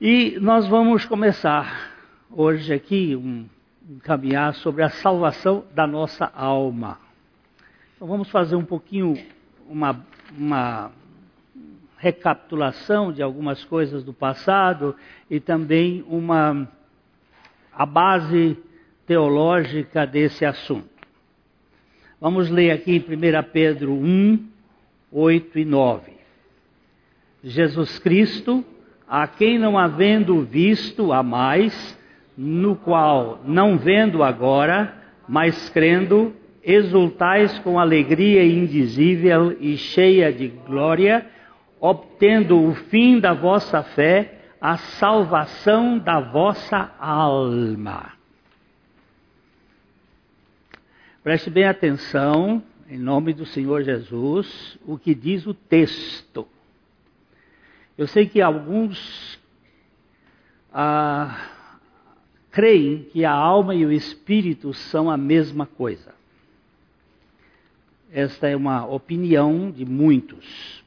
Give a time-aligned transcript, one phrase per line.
[0.00, 1.90] E nós vamos começar
[2.30, 3.46] hoje aqui um,
[3.90, 7.00] um caminhar sobre a salvação da nossa alma.
[7.96, 9.18] Então vamos fazer um pouquinho
[9.68, 10.06] uma,
[10.38, 10.92] uma
[11.96, 14.94] recapitulação de algumas coisas do passado
[15.28, 16.70] e também uma
[17.72, 18.56] a base
[19.04, 20.88] teológica desse assunto.
[22.20, 24.48] Vamos ler aqui em 1 Pedro 1,
[25.10, 26.12] 8 e 9.
[27.42, 28.64] Jesus Cristo,
[29.08, 31.98] a quem não havendo visto a mais,
[32.36, 34.94] no qual, não vendo agora,
[35.26, 41.26] mas crendo, exultais com alegria indizível e cheia de glória,
[41.80, 48.12] obtendo o fim da vossa fé, a salvação da vossa alma.
[51.22, 56.46] Preste bem atenção, em nome do Senhor Jesus, o que diz o texto.
[57.98, 59.40] Eu sei que alguns
[60.72, 61.48] ah,
[62.52, 66.14] creem que a alma e o espírito são a mesma coisa.
[68.12, 70.84] Esta é uma opinião de muitos.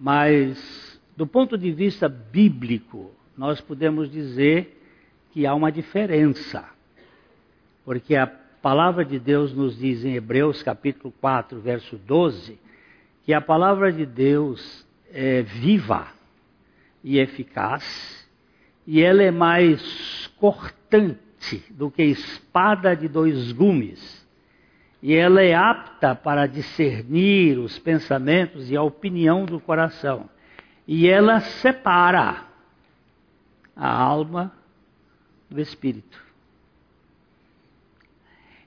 [0.00, 4.82] Mas, do ponto de vista bíblico, nós podemos dizer
[5.30, 6.64] que há uma diferença.
[7.84, 12.58] Porque a palavra de Deus nos diz em Hebreus capítulo 4, verso 12,
[13.26, 14.85] que a palavra de Deus
[15.16, 16.08] é viva
[17.02, 18.28] e eficaz,
[18.86, 24.26] e ela é mais cortante do que espada de dois gumes
[25.02, 30.28] e ela é apta para discernir os pensamentos e a opinião do coração.
[30.84, 32.44] E ela separa
[33.76, 34.52] a alma
[35.48, 36.20] do espírito.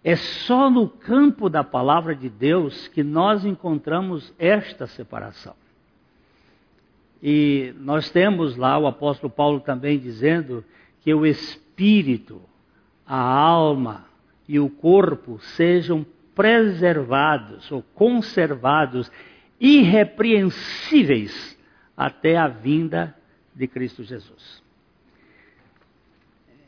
[0.01, 5.55] É só no campo da palavra de Deus que nós encontramos esta separação.
[7.21, 10.63] E nós temos lá o apóstolo Paulo também dizendo
[11.01, 12.41] que o espírito,
[13.05, 14.05] a alma
[14.47, 19.11] e o corpo sejam preservados ou conservados,
[19.59, 21.57] irrepreensíveis
[21.95, 23.13] até a vinda
[23.53, 24.63] de Cristo Jesus.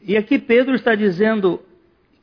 [0.04, 1.62] E aqui Pedro está dizendo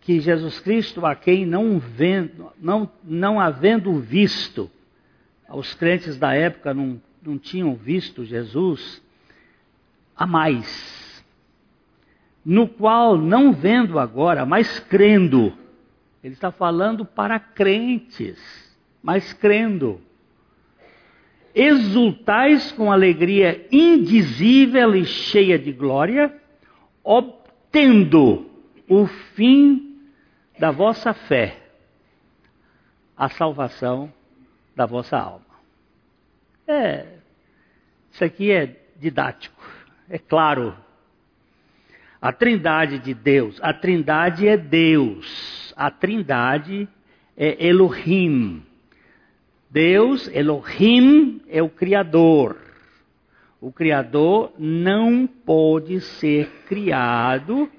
[0.01, 4.71] que Jesus Cristo, a quem não, vendo, não, não havendo visto,
[5.49, 9.03] os crentes da época não, não tinham visto Jesus,
[10.17, 11.25] a mais,
[12.45, 15.53] no qual não vendo agora, mas crendo,
[16.23, 18.39] ele está falando para crentes,
[19.03, 20.01] mas crendo.
[21.55, 26.35] Exultais com alegria indizível e cheia de glória,
[27.03, 28.49] obtendo
[28.89, 29.99] o fim
[30.59, 31.57] da vossa fé,
[33.17, 34.13] a salvação
[34.75, 35.48] da vossa alma.
[36.69, 37.07] É,
[38.13, 39.65] isso aqui é didático,
[40.09, 40.77] é claro.
[42.21, 46.89] A trindade de Deus, a trindade é Deus a trindade
[47.37, 48.65] é Elohim.
[49.71, 52.59] Deus, Elohim, é o Criador.
[53.61, 57.71] O Criador não pode ser criado,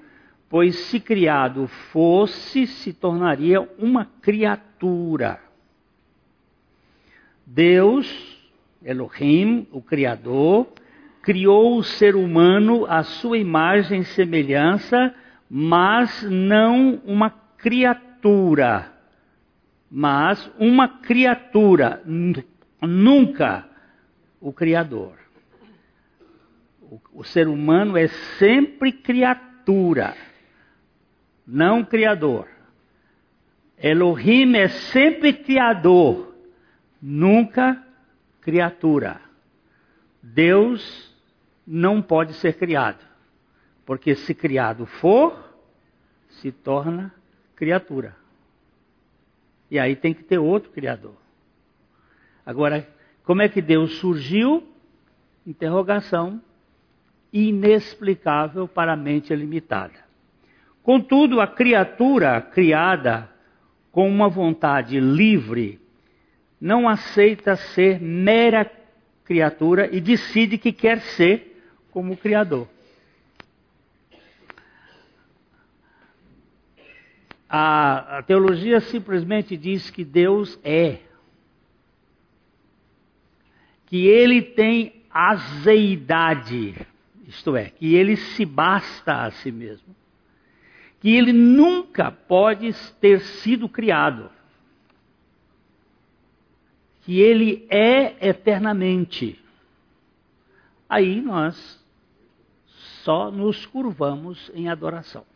[0.48, 5.38] pois se criado fosse, se tornaria uma criatura.
[7.44, 8.39] Deus,
[8.82, 10.72] Elohim, o Criador,
[11.22, 15.14] criou o ser humano à sua imagem e semelhança,
[15.48, 18.90] mas não uma criatura,
[19.90, 22.02] mas uma criatura,
[22.80, 23.68] nunca
[24.40, 25.18] o Criador.
[27.12, 28.08] O, ser humano é
[28.38, 30.16] sempre criatura,
[31.46, 32.48] não criador.
[33.78, 36.34] Elohim é sempre criador,
[37.00, 37.80] nunca
[38.40, 39.20] criatura.
[40.22, 41.14] Deus
[41.66, 43.04] não pode ser criado,
[43.86, 45.36] porque se criado for,
[46.28, 47.14] se torna
[47.54, 48.16] criatura.
[49.70, 51.14] E aí tem que ter outro criador.
[52.44, 52.88] Agora,
[53.24, 54.66] como é que Deus surgiu?
[55.46, 56.42] Interrogação
[57.32, 60.10] inexplicável para a mente limitada.
[60.82, 63.30] Contudo, a criatura criada
[63.92, 65.80] com uma vontade livre
[66.60, 68.70] não aceita ser mera
[69.24, 72.68] criatura e decide que quer ser como Criador.
[77.48, 80.98] A, a teologia simplesmente diz que Deus é.
[83.86, 86.74] Que ele tem azeidade,
[87.26, 89.96] isto é, que ele se basta a si mesmo.
[91.00, 94.30] Que ele nunca pode ter sido criado.
[97.10, 99.36] Que ele é eternamente.
[100.88, 101.84] Aí nós
[103.02, 105.26] só nos curvamos em adoração.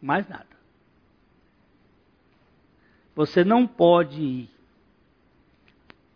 [0.00, 0.46] Mais nada.
[3.14, 4.48] Você não pode.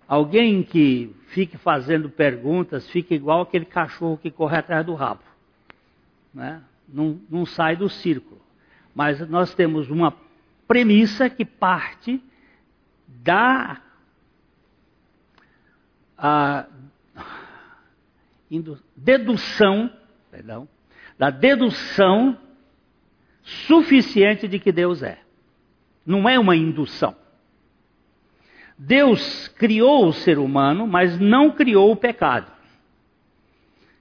[0.08, 5.20] Alguém que fique fazendo perguntas fica igual aquele cachorro que corre atrás do rabo.
[6.32, 6.62] Né?
[6.88, 8.40] Não, não sai do círculo.
[8.94, 10.14] Mas nós temos uma
[10.66, 12.22] premissa que parte
[13.06, 13.82] da
[16.18, 16.66] a,
[18.96, 19.90] dedução,
[20.30, 20.68] perdão,
[21.16, 22.36] da dedução
[23.42, 25.18] suficiente de que Deus é.
[26.04, 27.14] Não é uma indução.
[28.76, 32.50] Deus criou o ser humano, mas não criou o pecado.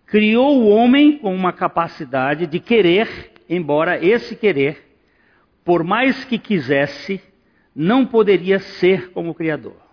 [0.06, 4.86] Criou o homem com uma capacidade de querer, embora esse querer,
[5.66, 7.22] por mais que quisesse,
[7.76, 9.87] não poderia ser como Criador.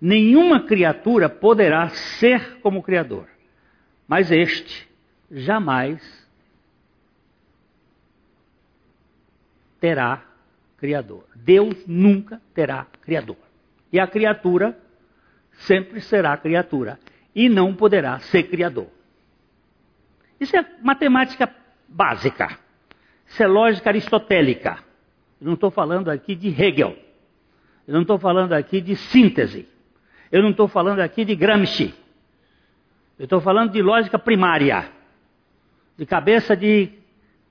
[0.00, 3.26] Nenhuma criatura poderá ser como Criador,
[4.08, 4.88] mas este
[5.30, 6.00] jamais
[9.78, 10.22] terá
[10.78, 11.24] Criador.
[11.34, 13.36] Deus nunca terá Criador.
[13.92, 14.78] E a criatura
[15.52, 16.98] sempre será criatura
[17.34, 18.88] e não poderá ser Criador.
[20.40, 21.54] Isso é matemática
[21.86, 22.58] básica.
[23.26, 24.78] Isso é lógica aristotélica.
[25.40, 26.96] Eu não estou falando aqui de Hegel.
[27.86, 29.68] Eu não estou falando aqui de síntese.
[30.30, 31.94] Eu não estou falando aqui de Gramsci.
[33.18, 34.88] Eu estou falando de lógica primária.
[35.98, 36.90] De cabeça de,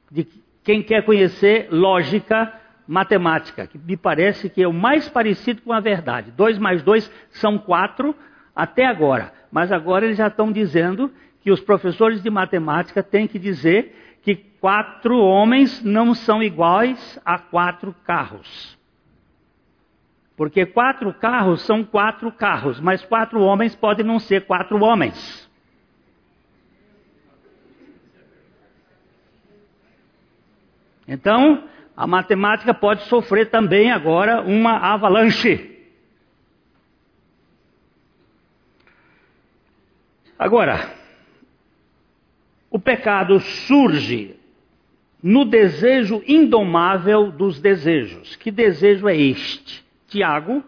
[0.09, 0.25] de
[0.63, 2.53] quem quer conhecer lógica
[2.87, 6.31] matemática, que me parece que é o mais parecido com a verdade.
[6.31, 8.15] Dois mais dois são quatro
[8.55, 9.31] até agora.
[9.51, 11.11] Mas agora eles já estão dizendo
[11.41, 17.37] que os professores de matemática têm que dizer que quatro homens não são iguais a
[17.37, 18.78] quatro carros.
[20.39, 25.51] Porque quatro carros são quatro carros, mas quatro homens podem não ser quatro homens.
[31.05, 35.77] Então, a matemática pode sofrer também agora uma avalanche.
[40.39, 40.89] Agora,
[42.71, 44.37] o pecado surge
[45.21, 48.37] no desejo indomável dos desejos.
[48.37, 49.88] Que desejo é este?
[50.09, 50.63] Tiago,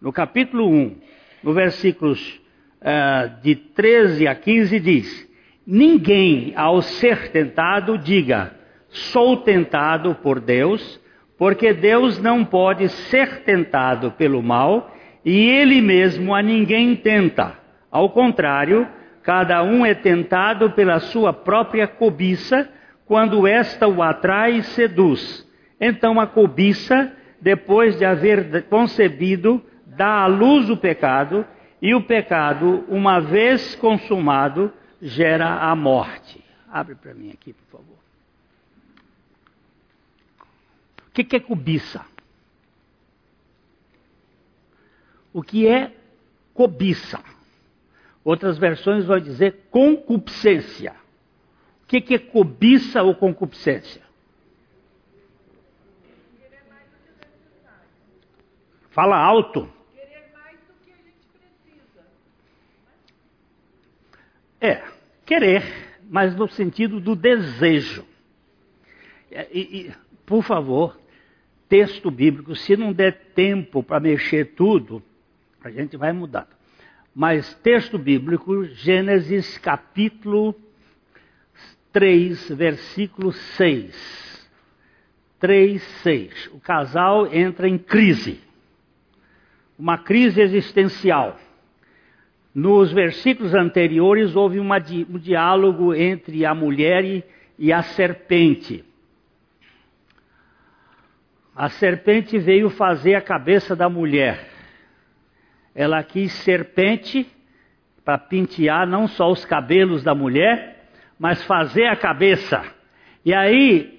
[0.00, 0.96] no capítulo 1,
[1.44, 2.40] no versículos
[2.80, 5.28] uh, de 13 a 15, diz:
[5.66, 8.52] Ninguém, ao ser tentado, diga,
[8.88, 11.00] sou tentado por Deus,
[11.38, 14.92] porque Deus não pode ser tentado pelo mal
[15.24, 17.58] e ele mesmo a ninguém tenta.
[17.90, 18.88] Ao contrário,
[19.22, 22.68] cada um é tentado pela sua própria cobiça,
[23.06, 25.46] quando esta o atrai e seduz.
[25.80, 31.46] Então a cobiça depois de haver concebido, dá à luz o pecado,
[31.80, 36.44] e o pecado, uma vez consumado, gera a morte.
[36.70, 37.96] Abre para mim aqui, por favor.
[41.08, 42.04] O que, é cobiça?
[45.32, 45.92] O que é
[46.54, 47.20] cobiça?
[48.22, 50.94] Outras versões vão dizer concupiscência.
[51.82, 54.02] O que é cobiça ou concupiscência?
[58.90, 59.68] Fala alto.
[59.94, 62.06] Querer mais do que a gente precisa.
[64.60, 64.82] É,
[65.24, 65.62] querer,
[66.10, 68.04] mas no sentido do desejo.
[69.30, 69.92] E, e,
[70.26, 70.98] por favor,
[71.68, 75.00] texto bíblico, se não der tempo para mexer tudo,
[75.62, 76.48] a gente vai mudar.
[77.14, 80.54] Mas texto bíblico, Gênesis capítulo
[81.92, 84.50] 3, versículo 6.
[85.38, 86.50] 3, 6.
[86.52, 88.49] O casal entra em crise
[89.80, 91.38] uma crise existencial.
[92.54, 97.24] Nos versículos anteriores houve uma, um diálogo entre a mulher e,
[97.58, 98.84] e a serpente.
[101.56, 104.50] A serpente veio fazer a cabeça da mulher.
[105.74, 107.26] Ela quis serpente
[108.04, 112.62] para pentear não só os cabelos da mulher, mas fazer a cabeça.
[113.24, 113.98] E aí,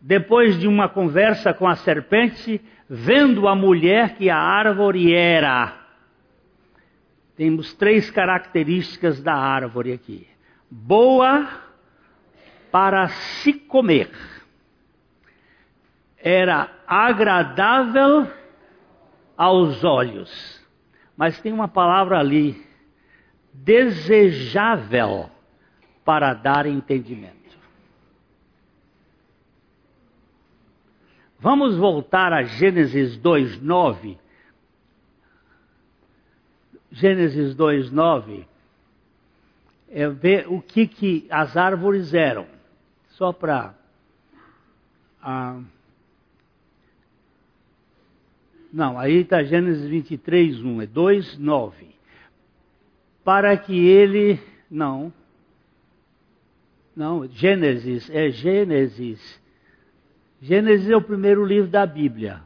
[0.00, 5.76] depois de uma conversa com a serpente, vendo a mulher que a árvore era.
[7.36, 10.26] Temos três características da árvore aqui:
[10.70, 11.48] boa
[12.70, 14.10] para se comer,
[16.18, 18.30] era agradável
[19.36, 20.60] aos olhos,
[21.16, 22.66] mas tem uma palavra ali,
[23.52, 25.30] desejável
[26.04, 27.37] para dar entendimento.
[31.40, 34.18] Vamos voltar a Gênesis 2:9.
[36.90, 38.44] Gênesis 2:9
[39.90, 42.46] é ver o que, que as árvores eram.
[43.10, 43.74] só para.
[45.20, 45.60] Ah,
[48.72, 51.86] não, aí está Gênesis 23, 1, é 2, 9.
[53.24, 54.40] Para que ele.
[54.70, 55.12] Não.
[56.94, 59.37] Não, Gênesis, é Gênesis.
[60.40, 62.40] Gênesis é o primeiro livro da Bíblia.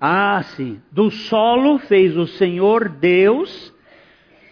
[0.00, 0.82] Ah, sim.
[0.90, 3.72] Do solo fez o Senhor Deus.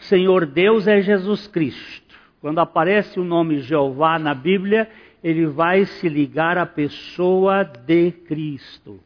[0.01, 2.15] Senhor Deus é Jesus Cristo.
[2.41, 4.89] Quando aparece o nome Jeová na Bíblia,
[5.23, 9.01] ele vai se ligar à pessoa de Cristo.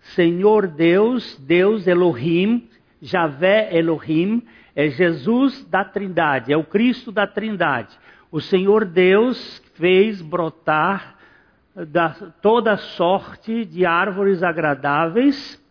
[0.00, 2.68] Senhor Deus, Deus Elohim,
[3.00, 4.42] Javé Elohim,
[4.74, 7.96] é Jesus da Trindade, é o Cristo da Trindade.
[8.32, 11.17] O Senhor Deus fez brotar
[11.86, 12.10] da,
[12.42, 15.62] toda sorte de árvores agradáveis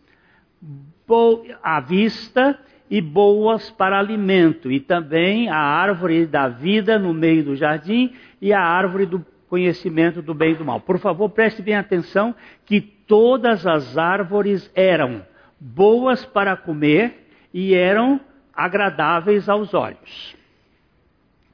[1.62, 2.58] à vista
[2.90, 8.52] e boas para alimento, e também a árvore da vida no meio do jardim e
[8.52, 10.80] a árvore do conhecimento do bem e do mal.
[10.80, 12.34] Por favor, preste bem atenção
[12.64, 15.22] que todas as árvores eram
[15.60, 18.20] boas para comer e eram
[18.54, 20.36] agradáveis aos olhos.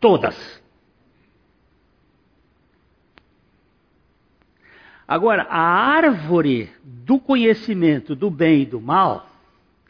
[0.01, 0.64] Todas.
[5.07, 9.29] Agora, a árvore do conhecimento do bem e do mal,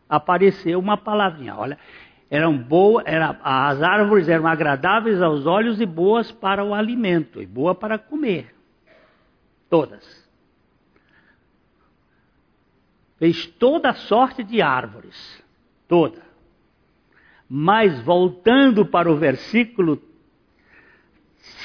[0.09, 1.55] apareceu uma palavrinha.
[1.57, 1.79] Olha,
[2.29, 7.47] eram boas, era, as árvores eram agradáveis aos olhos e boas para o alimento, e
[7.47, 8.55] boa para comer.
[9.71, 10.25] Todas.
[13.19, 15.43] Fez toda sorte de árvores.
[15.87, 16.23] Toda.
[17.49, 19.97] Mas voltando para o versículo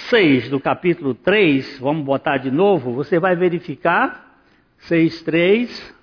[0.09, 4.43] 6 do capítulo 3, vamos botar de novo, você vai verificar,
[4.79, 5.95] 6, 3.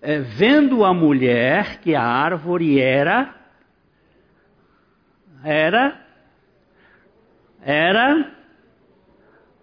[0.00, 3.34] É, vendo a mulher que a árvore era,
[5.42, 6.00] era,
[7.62, 8.32] era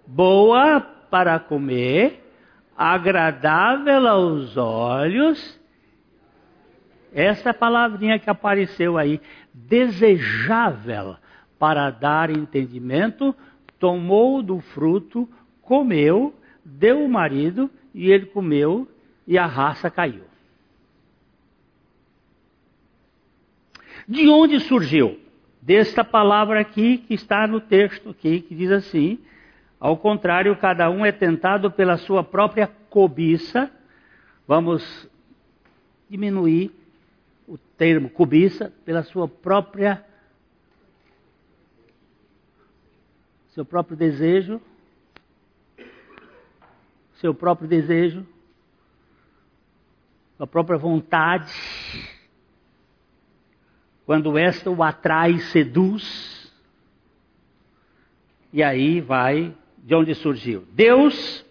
[0.07, 0.79] boa
[1.10, 2.24] para comer,
[2.77, 5.60] agradável aos olhos,
[7.13, 9.19] essa palavrinha que apareceu aí,
[9.53, 11.17] desejável
[11.62, 13.36] para dar entendimento,
[13.77, 15.30] tomou do fruto,
[15.62, 16.34] comeu,
[16.65, 18.88] deu o marido e ele comeu
[19.27, 20.24] e a raça caiu.
[24.08, 25.20] De onde surgiu?
[25.62, 29.20] Desta palavra aqui que está no texto aqui, que diz assim:
[29.80, 33.70] ao contrário, cada um é tentado pela sua própria cobiça.
[34.48, 35.08] Vamos
[36.10, 36.72] diminuir
[37.48, 40.03] o termo cobiça pela sua própria
[43.51, 44.62] seu próprio desejo,
[47.15, 48.25] seu próprio desejo,
[50.38, 51.53] sua própria vontade,
[54.05, 56.51] quando esta o atrai, seduz,
[58.51, 60.65] e aí vai de onde surgiu.
[60.72, 61.46] Deus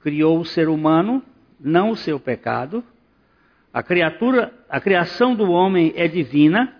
[0.00, 1.22] criou o ser humano,
[1.60, 2.82] não o seu pecado.
[3.72, 6.75] A criatura, a criação do homem é divina,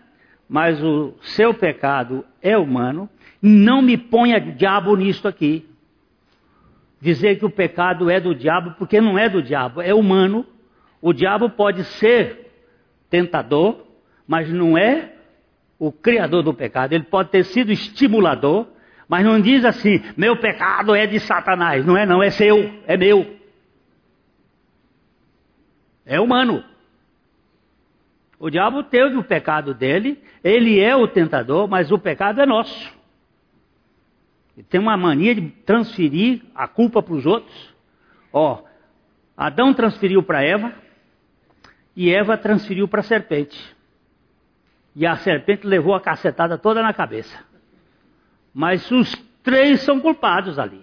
[0.49, 3.09] mas o seu pecado é humano.
[3.43, 5.69] Não me ponha diabo nisto aqui.
[7.01, 10.47] Dizer que o pecado é do diabo, porque não é do diabo, é humano.
[11.01, 12.51] O diabo pode ser
[13.11, 13.85] tentador,
[14.27, 15.13] mas não é
[15.79, 16.93] o criador do pecado.
[16.93, 18.67] Ele pode ter sido estimulador,
[19.09, 21.85] mas não diz assim: meu pecado é de Satanás.
[21.85, 23.37] Não é, não, é seu, é meu.
[26.05, 26.65] É humano.
[28.39, 32.95] O diabo teve o pecado dele, ele é o tentador, mas o pecado é nosso.
[34.57, 37.75] Ele tem uma mania de transferir a culpa para os outros.
[38.33, 38.63] Ó,
[39.37, 40.73] Adão transferiu para Eva
[41.95, 43.77] e Eva transferiu para a serpente.
[44.95, 47.39] E a serpente levou a cacetada toda na cabeça.
[48.53, 50.83] Mas os três são culpados ali.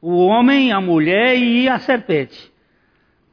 [0.00, 2.52] O homem, a mulher e a serpente.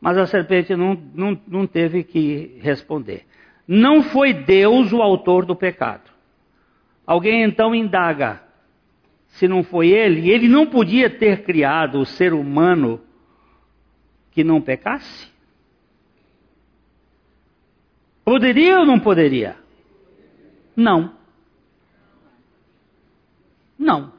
[0.03, 3.25] Mas a serpente não, não, não teve que responder.
[3.65, 6.11] Não foi Deus o autor do pecado.
[7.07, 8.43] Alguém então indaga
[9.29, 12.99] se não foi ele, ele não podia ter criado o ser humano
[14.31, 15.31] que não pecasse?
[18.25, 19.55] Poderia ou não poderia?
[20.75, 21.15] Não.
[23.79, 24.11] Não.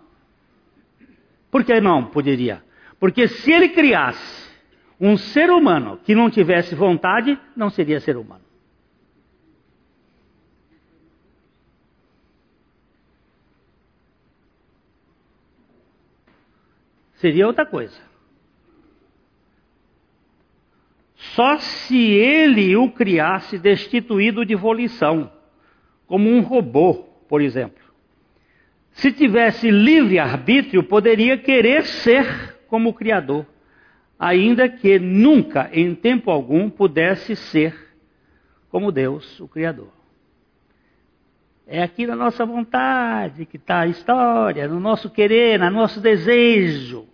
[1.50, 2.64] Por que não poderia?
[2.98, 4.43] Porque se ele criasse
[5.00, 8.44] um ser humano que não tivesse vontade, não seria ser humano.
[17.14, 17.98] Seria outra coisa.
[21.16, 25.32] Só se ele o criasse destituído de volição.
[26.06, 26.94] como um robô,
[27.28, 27.82] por exemplo.
[28.92, 33.46] Se tivesse livre arbítrio, poderia querer ser como o Criador,
[34.24, 37.76] ainda que nunca, em tempo algum, pudesse ser
[38.70, 39.92] como Deus, o Criador.
[41.66, 47.06] É aqui na nossa vontade que está a história, no nosso querer, no nosso desejo.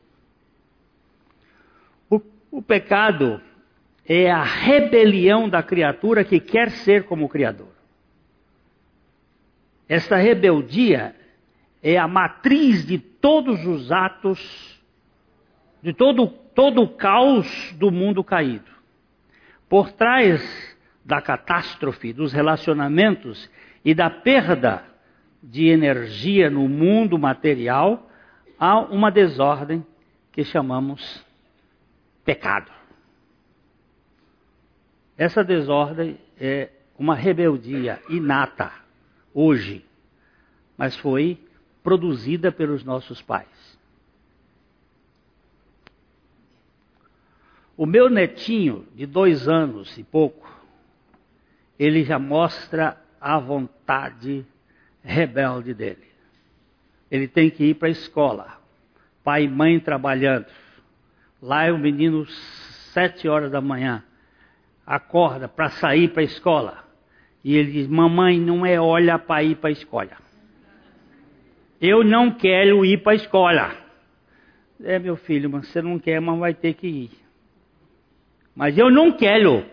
[2.08, 3.40] O, o pecado
[4.06, 7.72] é a rebelião da criatura que quer ser como o Criador.
[9.88, 11.16] Esta rebeldia
[11.82, 14.80] é a matriz de todos os atos,
[15.82, 16.28] de todo,
[16.60, 18.70] todo o caos do mundo caído.
[19.66, 20.42] Por trás
[21.02, 23.50] da catástrofe dos relacionamentos
[23.82, 24.84] e da perda
[25.42, 28.10] de energia no mundo material,
[28.58, 29.82] há uma desordem
[30.30, 31.24] que chamamos
[32.26, 32.70] pecado.
[35.16, 38.70] Essa desordem é uma rebeldia inata
[39.32, 39.82] hoje,
[40.76, 41.42] mas foi
[41.82, 43.48] produzida pelos nossos pais.
[47.80, 50.46] O meu netinho, de dois anos e pouco,
[51.78, 54.44] ele já mostra a vontade
[55.02, 56.04] rebelde dele.
[57.10, 58.60] Ele tem que ir para a escola.
[59.24, 60.44] Pai e mãe trabalhando.
[61.40, 62.26] Lá é o menino,
[62.92, 64.04] sete horas da manhã,
[64.86, 66.84] acorda para sair para a escola.
[67.42, 70.18] E ele diz: Mamãe, não é olha para ir para a escola.
[71.80, 73.74] Eu não quero ir para a escola.
[74.84, 77.29] É, meu filho, mas você não quer, mas vai ter que ir.
[78.54, 79.64] Mas eu não quero.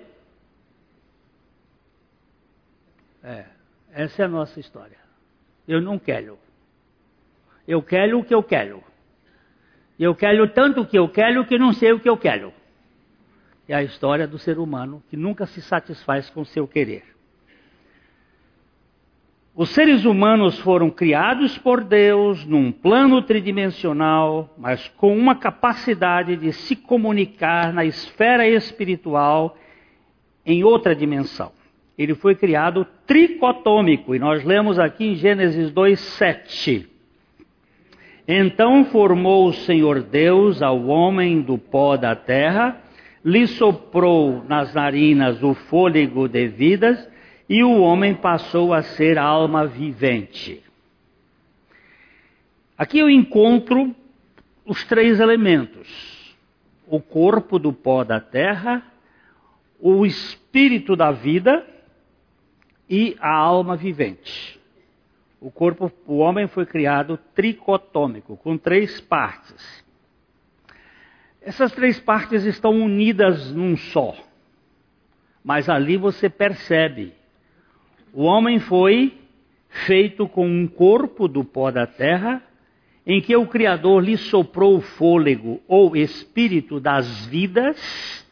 [3.24, 3.46] É,
[3.92, 4.98] essa é a nossa história.
[5.68, 6.38] Eu não quero.
[7.68, 8.84] Eu quero o que eu quero.
[10.00, 12.54] Eu quero tanto o que eu quero que não sei o que eu quero.
[13.68, 17.17] É a história do ser humano que nunca se satisfaz com o seu querer.
[19.58, 26.54] Os seres humanos foram criados por Deus num plano tridimensional, mas com uma capacidade de
[26.54, 29.58] se comunicar na esfera espiritual
[30.46, 31.52] em outra dimensão
[31.98, 36.86] ele foi criado tricotômico, e nós lemos aqui em Gênesis 2:7.
[38.28, 42.78] Então formou o Senhor Deus ao homem do pó da terra,
[43.26, 47.10] lhe soprou nas narinas o fôlego de vidas,
[47.50, 50.64] e o homem passou a ser alma vivente.
[52.78, 53.96] Aqui eu encontro
[54.66, 56.36] os três elementos:
[56.88, 58.84] o corpo do pó da terra,
[59.80, 61.66] o espírito da vida
[62.90, 64.58] e a alma vivente.
[65.40, 69.86] O corpo, o homem foi criado tricotômico, com três partes.
[71.42, 74.16] Essas três partes estão unidas num só.
[75.44, 77.14] Mas ali você percebe.
[78.18, 79.16] O homem foi
[79.70, 82.42] feito com um corpo do pó da terra,
[83.06, 88.26] em que o Criador lhe soprou o fôlego ou espírito das vidas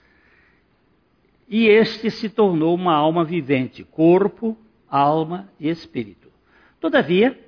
[1.47, 4.57] e este se tornou uma alma vivente, corpo,
[4.89, 6.29] alma e espírito.
[6.79, 7.39] Todavia,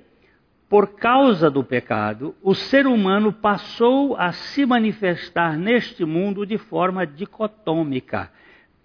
[0.68, 7.04] por causa do pecado, o ser humano passou a se manifestar neste mundo de forma
[7.04, 8.30] dicotômica,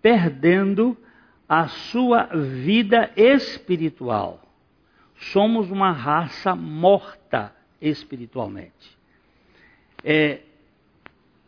[0.01, 0.97] perdendo
[1.55, 4.41] a sua vida espiritual.
[5.31, 8.97] Somos uma raça morta espiritualmente.
[10.03, 10.39] É,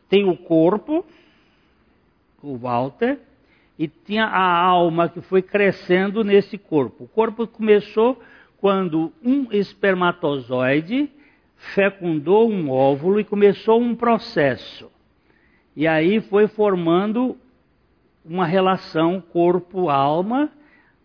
[0.08, 1.04] tem o corpo,
[2.40, 3.18] o Walter,
[3.80, 7.06] e tinha a alma que foi crescendo nesse corpo.
[7.06, 8.22] O corpo começou
[8.60, 11.10] quando um espermatozoide
[11.74, 14.88] fecundou um óvulo e começou um processo.
[15.76, 17.36] E aí foi formando
[18.26, 20.52] uma relação corpo-alma,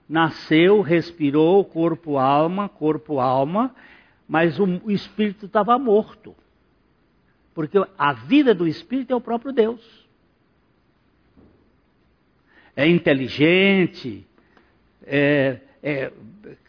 [0.09, 3.75] nasceu, respirou, corpo-alma, corpo-alma,
[4.27, 6.35] mas o espírito estava morto.
[7.55, 10.01] Porque a vida do espírito é o próprio Deus
[12.81, 14.27] é inteligente,
[15.07, 16.11] é, é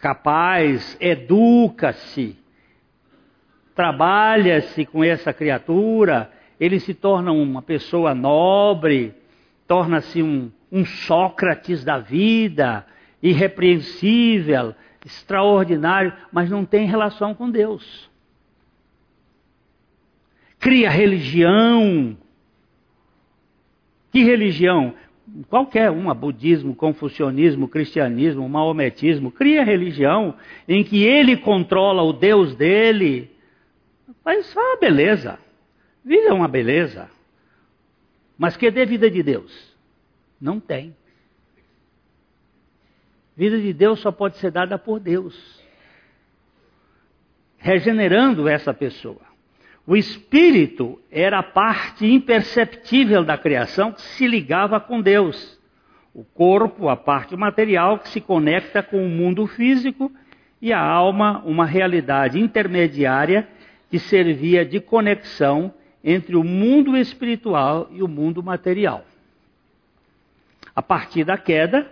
[0.01, 2.37] capaz, educa-se,
[3.73, 9.13] trabalha-se com essa criatura, ele se torna uma pessoa nobre,
[9.71, 12.85] torna-se um, um Sócrates da vida,
[13.23, 18.11] irrepreensível, extraordinário, mas não tem relação com Deus.
[20.59, 22.17] Cria religião.
[24.11, 24.93] Que religião?
[25.47, 30.35] qualquer uma, budismo, confucionismo, cristianismo, maometismo, cria religião
[30.67, 33.31] em que ele controla o Deus dele.
[34.25, 35.39] Mas ah, beleza.
[36.03, 37.09] Vida é uma beleza.
[38.41, 39.71] Mas que dê vida de Deus?
[40.41, 40.95] Não tem.
[43.37, 45.63] Vida de Deus só pode ser dada por Deus,
[47.59, 49.21] regenerando essa pessoa.
[49.85, 55.59] O espírito era a parte imperceptível da criação que se ligava com Deus.
[56.11, 60.11] O corpo, a parte material que se conecta com o mundo físico,
[60.59, 63.47] e a alma, uma realidade intermediária
[63.91, 65.71] que servia de conexão
[66.03, 69.05] entre o mundo espiritual e o mundo material.
[70.75, 71.91] A partir da queda,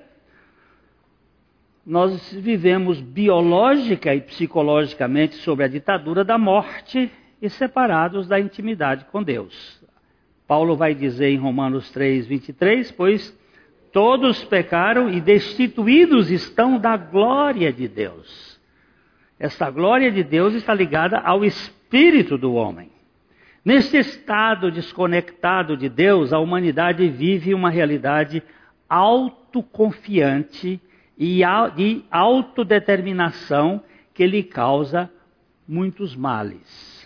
[1.85, 9.23] nós vivemos biológica e psicologicamente sob a ditadura da morte e separados da intimidade com
[9.23, 9.79] Deus.
[10.47, 13.37] Paulo vai dizer em Romanos 3, 23: Pois
[13.91, 18.59] todos pecaram e destituídos estão da glória de Deus.
[19.39, 22.91] Essa glória de Deus está ligada ao espírito do homem.
[23.63, 28.41] Neste estado desconectado de Deus, a humanidade vive uma realidade
[28.87, 30.81] autoconfiante
[31.17, 31.41] e
[31.75, 35.11] de autodeterminação que lhe causa
[35.67, 36.99] muitos males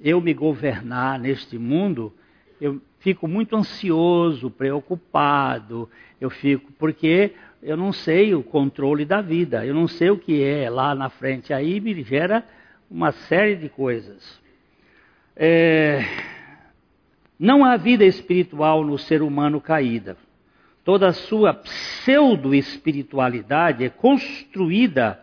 [0.00, 2.12] eu me governar neste mundo,
[2.60, 5.88] eu fico muito ansioso, preocupado,
[6.20, 10.42] eu fico, porque eu não sei o controle da vida, eu não sei o que
[10.42, 12.44] é lá na frente, aí me gera
[12.90, 14.40] uma série de coisas.
[15.40, 16.04] É,
[17.38, 20.16] não há vida espiritual no ser humano caída.
[20.84, 25.22] Toda a sua pseudo-espiritualidade é construída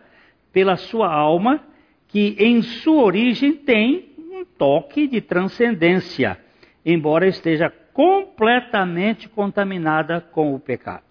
[0.52, 1.60] pela sua alma,
[2.08, 4.16] que em sua origem tem
[4.56, 6.38] toque de transcendência,
[6.84, 11.04] embora esteja completamente contaminada com o pecado.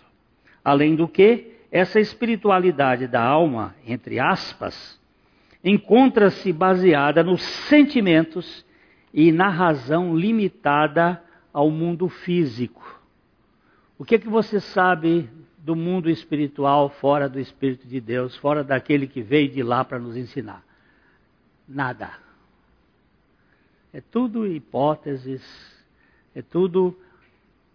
[0.64, 5.00] Além do que, essa espiritualidade da alma, entre aspas,
[5.64, 8.66] encontra-se baseada nos sentimentos
[9.16, 11.24] e na razão limitada
[11.54, 13.02] ao mundo físico.
[13.98, 18.62] O que é que você sabe do mundo espiritual fora do Espírito de Deus, fora
[18.62, 20.62] daquele que veio de lá para nos ensinar?
[21.66, 22.12] Nada.
[23.94, 25.42] É tudo hipóteses,
[26.36, 26.94] é tudo.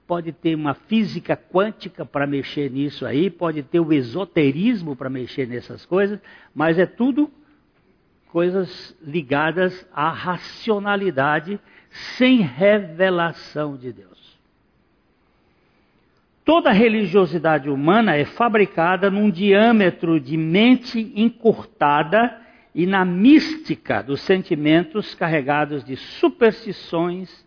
[0.06, 5.48] Pode ter uma física quântica para mexer nisso aí, pode ter o esoterismo para mexer
[5.48, 6.20] nessas coisas,
[6.54, 7.32] mas é tudo
[8.32, 11.58] coisas ligadas à racionalidade
[12.16, 14.38] sem revelação de Deus.
[16.44, 22.40] Toda religiosidade humana é fabricada num diâmetro de mente encurtada
[22.74, 27.44] e na mística dos sentimentos carregados de superstições,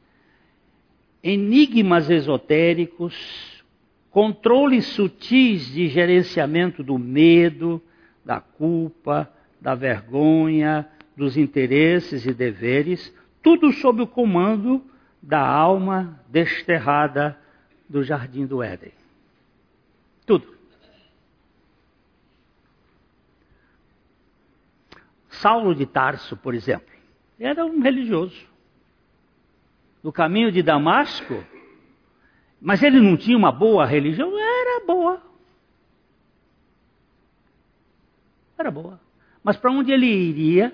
[1.23, 3.63] enigmas esotéricos,
[4.11, 7.81] controles sutis de gerenciamento do medo,
[8.23, 9.31] da culpa,
[9.63, 14.83] da vergonha, dos interesses e deveres, tudo sob o comando
[15.21, 17.39] da alma desterrada
[17.87, 18.91] do jardim do Éden.
[20.25, 20.53] Tudo.
[25.29, 26.93] Saulo de Tarso, por exemplo,
[27.39, 28.45] era um religioso.
[30.03, 31.41] No caminho de Damasco,
[32.59, 34.37] mas ele não tinha uma boa religião?
[34.37, 35.23] Era boa.
[38.57, 39.02] Era boa.
[39.43, 40.73] Mas para onde ele iria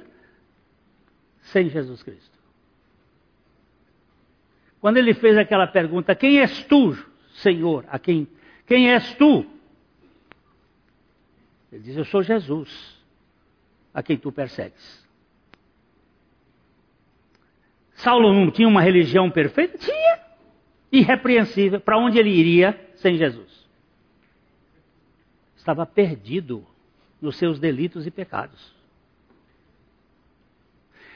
[1.42, 2.38] sem Jesus Cristo?
[4.80, 6.96] Quando ele fez aquela pergunta: Quem és tu,
[7.34, 7.86] Senhor?
[7.90, 8.28] A quem?
[8.66, 9.46] Quem és tu?
[11.72, 13.00] Ele diz: Eu sou Jesus
[13.94, 15.08] a quem tu persegues.
[17.96, 19.78] Saulo não tinha uma religião perfeita?
[19.78, 20.20] Tinha.
[20.92, 21.82] Irrepreensível.
[21.82, 23.68] Para onde ele iria sem Jesus?
[25.58, 26.66] Estava perdido
[27.22, 28.74] nos seus delitos e pecados.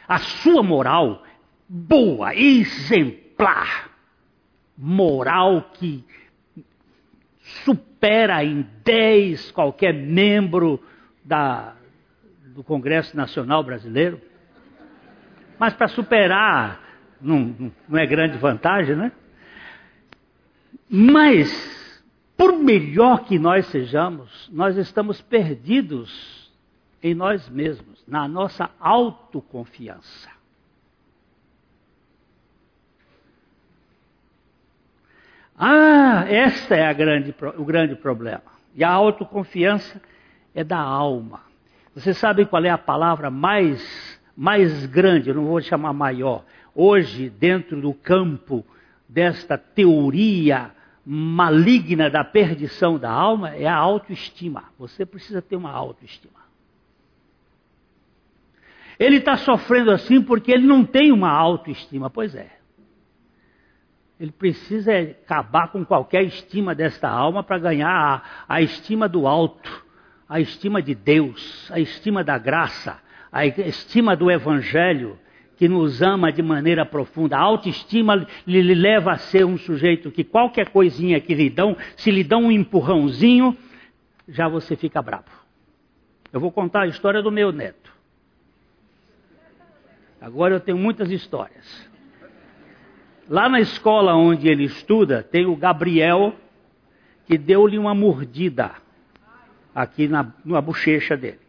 [0.08, 1.24] A sua moral,
[1.68, 3.90] boa, exemplar,
[4.78, 6.04] moral que
[7.64, 10.82] supera em dez qualquer membro
[11.24, 11.76] da,
[12.48, 14.20] do Congresso Nacional Brasileiro.
[15.58, 16.82] Mas para superar
[17.22, 19.12] não, não é grande vantagem, né?
[20.90, 21.50] Mas,
[22.44, 26.52] por melhor que nós sejamos, nós estamos perdidos
[27.02, 30.30] em nós mesmos, na nossa autoconfiança.
[35.58, 38.52] Ah, esta é grande, o grande problema.
[38.76, 40.02] E a autoconfiança
[40.54, 41.40] é da alma.
[41.96, 46.44] Você sabe qual é a palavra mais, mais grande, eu não vou chamar maior,
[46.76, 48.66] hoje dentro do campo
[49.08, 50.72] desta teoria
[51.06, 53.56] maligna da perdição da alma?
[53.56, 54.66] É a autoestima.
[54.78, 56.44] Você precisa ter uma autoestima.
[59.00, 62.10] Ele está sofrendo assim porque ele não tem uma autoestima.
[62.10, 62.58] Pois é.
[64.20, 69.84] Ele precisa acabar com qualquer estima desta alma para ganhar a, a estima do alto,
[70.30, 75.20] a estima de Deus, a estima da graça, a estima do Evangelho,
[75.58, 77.38] que nos ama de maneira profunda.
[77.38, 82.12] A autoestima lhe leva a ser um sujeito que qualquer coisinha que lhe dão, se
[82.12, 83.58] lhe dão um empurrãozinho,
[84.28, 85.30] já você fica bravo.
[86.32, 87.94] Eu vou contar a história do meu neto.
[90.20, 91.90] Agora eu tenho muitas histórias.
[93.30, 96.34] Lá na escola onde ele estuda, tem o Gabriel,
[97.26, 98.72] que deu-lhe uma mordida
[99.74, 101.40] aqui na, na bochecha dele.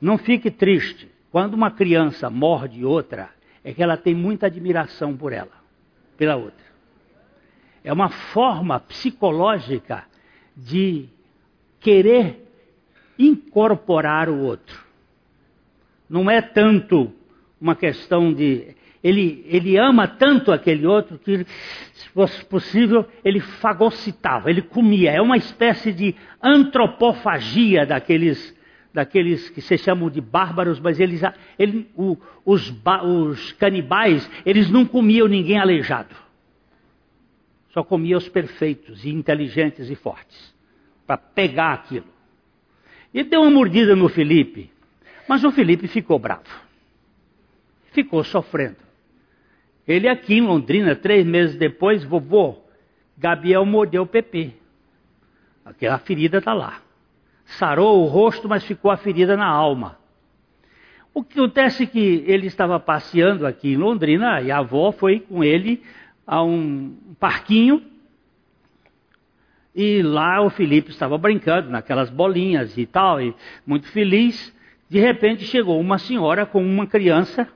[0.00, 1.10] Não fique triste.
[1.36, 3.28] Quando uma criança morde outra,
[3.62, 5.52] é que ela tem muita admiração por ela,
[6.16, 6.64] pela outra.
[7.84, 10.04] É uma forma psicológica
[10.56, 11.10] de
[11.78, 12.42] querer
[13.18, 14.82] incorporar o outro.
[16.08, 17.12] Não é tanto
[17.60, 18.74] uma questão de.
[19.04, 25.10] Ele, ele ama tanto aquele outro que, se fosse possível, ele fagocitava, ele comia.
[25.10, 28.55] É uma espécie de antropofagia daqueles,
[28.96, 31.20] daqueles que se chamam de bárbaros, mas eles,
[31.58, 32.72] ele, o, os,
[33.04, 36.16] os canibais, eles não comiam ninguém aleijado.
[37.68, 40.54] Só comiam os perfeitos e inteligentes e fortes,
[41.06, 42.06] para pegar aquilo.
[43.12, 44.70] E deu uma mordida no Felipe,
[45.28, 46.66] mas o Felipe ficou bravo
[47.96, 48.76] ficou sofrendo.
[49.88, 52.58] Ele aqui em Londrina, três meses depois, vovô,
[53.16, 54.54] Gabriel mordeu o Pepe.
[55.64, 56.82] Aquela ferida está lá.
[57.46, 59.98] Sarou o rosto, mas ficou a ferida na alma.
[61.14, 65.20] O que acontece é que ele estava passeando aqui em Londrina e a avó foi
[65.20, 65.82] com ele
[66.26, 67.82] a um parquinho.
[69.74, 73.34] E lá o Felipe estava brincando naquelas bolinhas e tal, e
[73.66, 74.54] muito feliz.
[74.90, 77.48] De repente chegou uma senhora com uma criança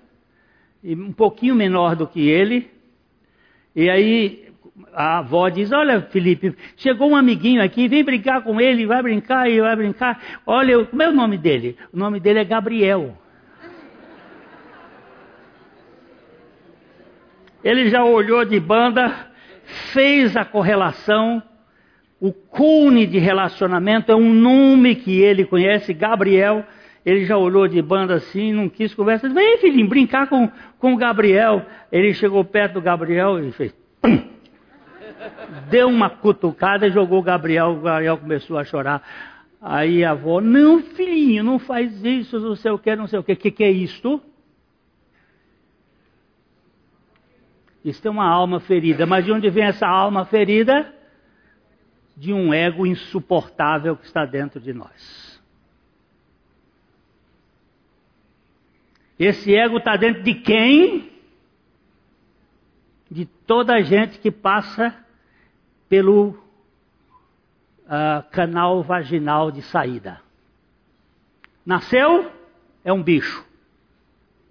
[0.83, 2.71] um pouquinho menor do que ele.
[3.77, 4.53] E aí
[4.93, 9.51] a avó diz: Olha, Felipe, chegou um amiguinho aqui, vem brincar com ele, vai brincar
[9.51, 10.21] e vai brincar.
[10.47, 11.77] Olha, como é o nome dele?
[11.93, 13.17] O nome dele é Gabriel.
[17.63, 19.13] Ele já olhou de banda,
[19.93, 21.43] fez a correlação.
[22.19, 26.65] O cune de relacionamento é um nome que ele conhece, Gabriel.
[27.05, 29.29] Ele já olhou de banda assim, não quis conversa.
[29.29, 31.65] Vem, filhinho, brincar com, com o Gabriel.
[31.91, 33.75] Ele chegou perto do Gabriel e fez.
[34.03, 34.40] Pum!
[35.69, 37.71] Deu uma cutucada e jogou o Gabriel.
[37.71, 39.03] O Gabriel começou a chorar.
[39.61, 43.23] Aí a avó, não, filhinho, não faz isso, não sei o que, não sei o
[43.23, 43.33] que.
[43.33, 44.21] O que, que é isto?
[47.85, 49.07] Isso é uma alma ferida.
[49.07, 50.95] Mas de onde vem essa alma ferida?
[52.17, 55.41] De um ego insuportável que está dentro de nós.
[59.19, 61.11] Esse ego está dentro de quem?
[63.11, 64.97] De toda a gente que passa
[65.91, 70.21] pelo uh, canal vaginal de saída.
[71.67, 72.31] Nasceu,
[72.85, 73.45] é um bicho,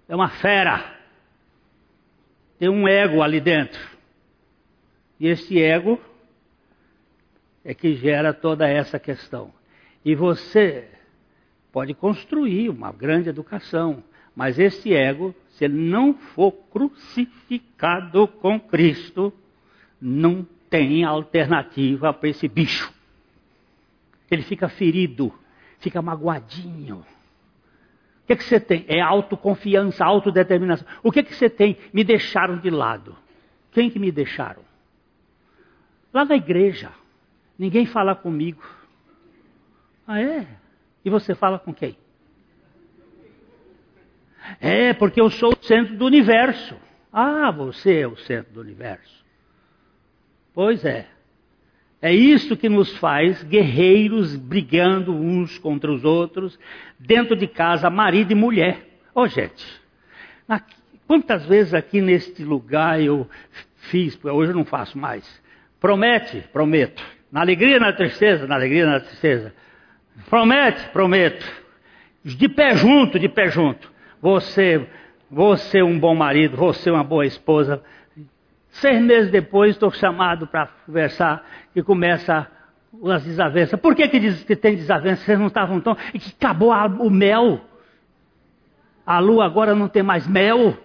[0.06, 0.98] é uma fera,
[2.58, 3.80] tem um ego ali dentro.
[5.18, 5.98] E esse ego
[7.64, 9.50] é que gera toda essa questão.
[10.04, 10.90] E você
[11.72, 14.04] pode construir uma grande educação,
[14.36, 19.32] mas esse ego, se ele não for crucificado com Cristo,
[20.00, 22.90] não tem alternativa para esse bicho.
[24.30, 25.34] Ele fica ferido,
[25.80, 27.04] fica magoadinho.
[28.22, 28.84] O que, é que você tem?
[28.86, 30.86] É autoconfiança, autodeterminação.
[31.02, 31.76] O que, é que você tem?
[31.92, 33.16] Me deixaram de lado.
[33.72, 34.62] Quem que me deixaram?
[36.14, 36.92] Lá na igreja.
[37.58, 38.62] Ninguém fala comigo.
[40.06, 40.46] Ah, é?
[41.04, 41.96] E você fala com quem?
[44.60, 46.76] É, porque eu sou o centro do universo.
[47.12, 49.19] Ah, você é o centro do universo.
[50.54, 51.06] Pois é.
[52.02, 56.58] É isso que nos faz guerreiros brigando uns contra os outros,
[56.98, 58.88] dentro de casa, marido e mulher.
[59.14, 59.64] Ô, oh, gente,
[60.48, 63.28] aqui, quantas vezes aqui neste lugar eu
[63.76, 65.42] fiz, hoje eu não faço mais.
[65.78, 67.02] Promete, prometo.
[67.30, 69.52] Na alegria, na tristeza, na alegria, na tristeza.
[70.28, 71.44] Promete, prometo.
[72.24, 74.86] De pé junto, de pé junto você,
[75.30, 77.82] você um bom marido, você uma boa esposa.
[78.70, 82.50] Seis meses depois estou chamado para conversar e começa
[83.12, 83.78] as desavenças.
[83.80, 85.24] Por que, que diz que tem desavenças?
[85.24, 85.96] Vocês não estavam tão.
[86.14, 87.60] E que acabou a, o mel.
[89.04, 90.76] A lua agora não tem mais mel.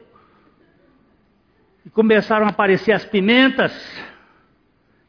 [1.85, 3.71] E começaram a aparecer as pimentas.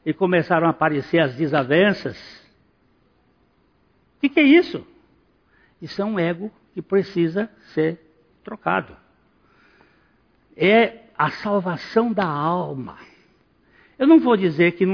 [0.05, 2.17] E começaram a aparecer as desavenças.
[4.17, 4.87] O que, que é isso?
[5.81, 8.01] Isso é um ego que precisa ser
[8.45, 8.97] trocado.
[10.57, 12.99] É a salvação da alma.
[13.99, 14.85] Eu não vou dizer que,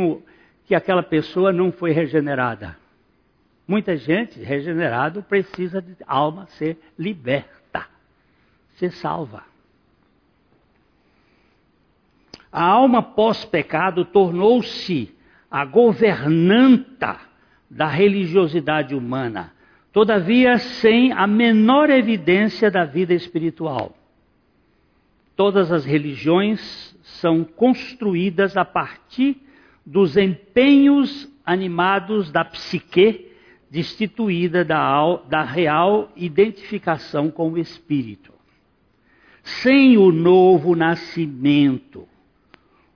[0.64, 2.76] que aquela pessoa não foi regenerada.
[3.66, 7.87] Muita gente regenerado precisa de alma ser liberta,
[8.74, 9.44] ser salva.
[12.50, 15.14] A alma pós-pecado tornou-se
[15.50, 17.18] a governanta
[17.70, 19.52] da religiosidade humana,
[19.90, 23.96] todavia sem a menor evidência da vida espiritual.
[25.36, 29.36] Todas as religiões são construídas a partir
[29.84, 33.32] dos empenhos animados da psique
[33.70, 38.32] destituída da, da real identificação com o Espírito.
[39.42, 42.06] Sem o novo nascimento,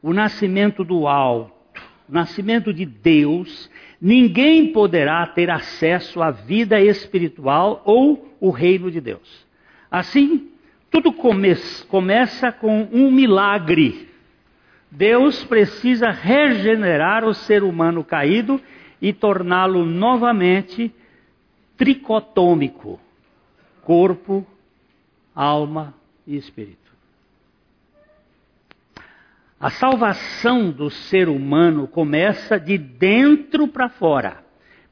[0.02, 3.70] o nascimento do alto, o nascimento de Deus,
[4.00, 9.46] ninguém poderá ter acesso à vida espiritual ou o reino de Deus.
[9.90, 10.50] Assim,
[10.90, 11.54] tudo come
[11.88, 14.08] começa com um milagre.
[14.90, 18.60] Deus precisa regenerar o ser humano caído
[19.00, 20.94] e torná-lo novamente
[21.76, 23.00] tricotômico
[23.86, 24.44] corpo,
[25.32, 25.94] alma
[26.26, 26.92] e espírito.
[29.60, 34.44] A salvação do ser humano começa de dentro para fora.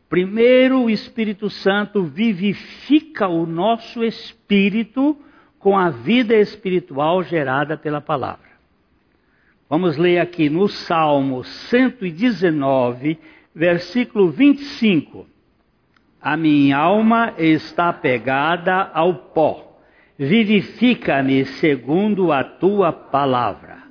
[0.09, 5.19] Primeiro, o Espírito Santo vivifica o nosso espírito
[5.65, 8.53] com a vida espiritual gerada pela palavra.
[9.69, 13.19] Vamos ler aqui no Salmo 119,
[13.55, 15.27] versículo 25.
[16.21, 19.81] A minha alma está pegada ao pó,
[20.19, 23.85] vivifica-me segundo a tua palavra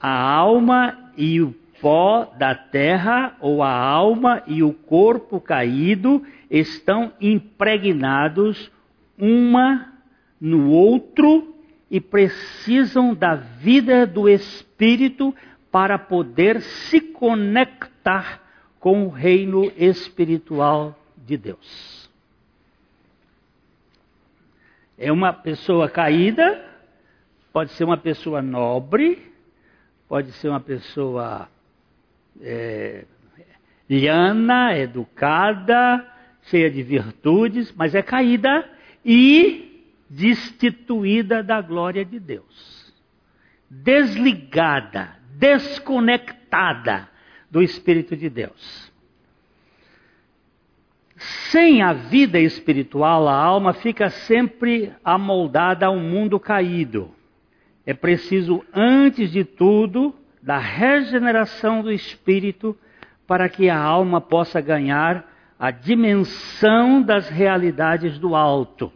[0.00, 7.12] a alma e o pó da terra, ou a alma e o corpo caído, estão
[7.20, 8.70] impregnados
[9.18, 9.97] uma
[10.40, 11.54] no outro
[11.90, 15.34] e precisam da vida do Espírito
[15.70, 18.42] para poder se conectar
[18.78, 22.10] com o reino espiritual de Deus.
[24.96, 26.64] É uma pessoa caída,
[27.52, 29.32] pode ser uma pessoa nobre,
[30.08, 31.48] pode ser uma pessoa
[32.40, 33.04] é,
[33.88, 36.06] liana, educada,
[36.42, 38.68] cheia de virtudes, mas é caída
[39.04, 39.67] e
[40.08, 42.92] destituída da glória de Deus.
[43.68, 47.08] Desligada, desconectada
[47.50, 48.92] do Espírito de Deus.
[51.50, 57.12] Sem a vida espiritual, a alma fica sempre amoldada a um mundo caído
[57.88, 62.76] é preciso, antes de tudo, da regeneração do espírito
[63.26, 65.26] para que a alma possa ganhar
[65.58, 68.92] a dimensão das realidades do alto.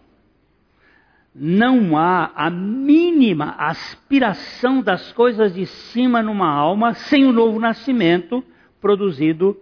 [1.35, 8.45] Não há a mínima aspiração das coisas de cima numa alma sem o novo nascimento
[8.81, 9.57] produzido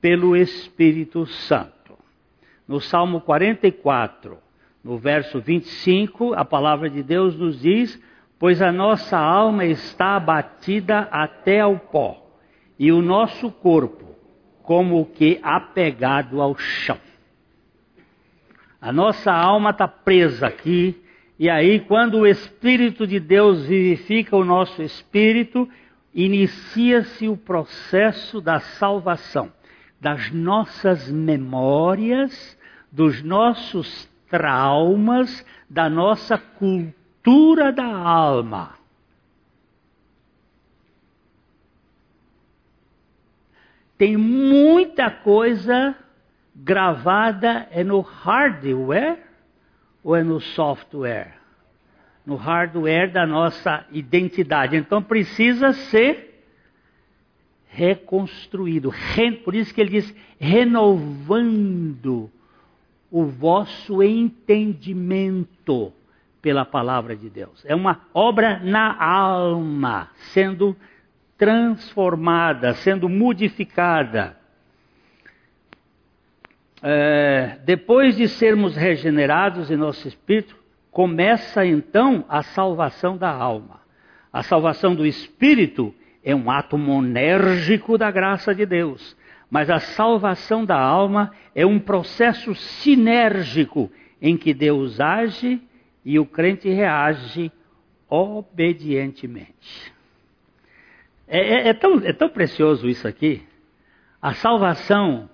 [0.00, 1.96] pelo Espírito Santo.
[2.68, 4.38] No Salmo 44,
[4.84, 7.98] no verso 25, a palavra de Deus nos diz:
[8.38, 12.30] pois a nossa alma está abatida até ao pó,
[12.78, 14.14] e o nosso corpo
[14.62, 16.98] como que apegado ao chão.
[18.80, 21.00] A nossa alma está presa aqui,
[21.38, 25.68] e aí, quando o Espírito de Deus vivifica o nosso espírito,
[26.14, 29.52] inicia-se o processo da salvação
[30.00, 32.56] das nossas memórias,
[32.90, 38.76] dos nossos traumas, da nossa cultura da alma.
[43.98, 45.96] Tem muita coisa
[46.54, 49.25] gravada é no hardware
[50.06, 51.34] ou é no software?
[52.24, 54.76] No hardware da nossa identidade.
[54.76, 56.44] Então precisa ser
[57.66, 58.94] reconstruído.
[59.44, 62.30] Por isso que ele diz renovando
[63.10, 65.92] o vosso entendimento
[66.40, 67.64] pela palavra de Deus.
[67.66, 70.76] É uma obra na alma, sendo
[71.36, 74.38] transformada, sendo modificada.
[76.82, 80.56] É, depois de sermos regenerados em nosso espírito,
[80.90, 83.80] começa então a salvação da alma.
[84.32, 89.16] A salvação do espírito é um ato monérgico da graça de Deus,
[89.50, 95.60] mas a salvação da alma é um processo sinérgico em que Deus age
[96.04, 97.50] e o crente reage
[98.08, 99.92] obedientemente.
[101.28, 103.42] É, é, é, tão, é tão precioso isso aqui.
[104.20, 105.28] A salvação,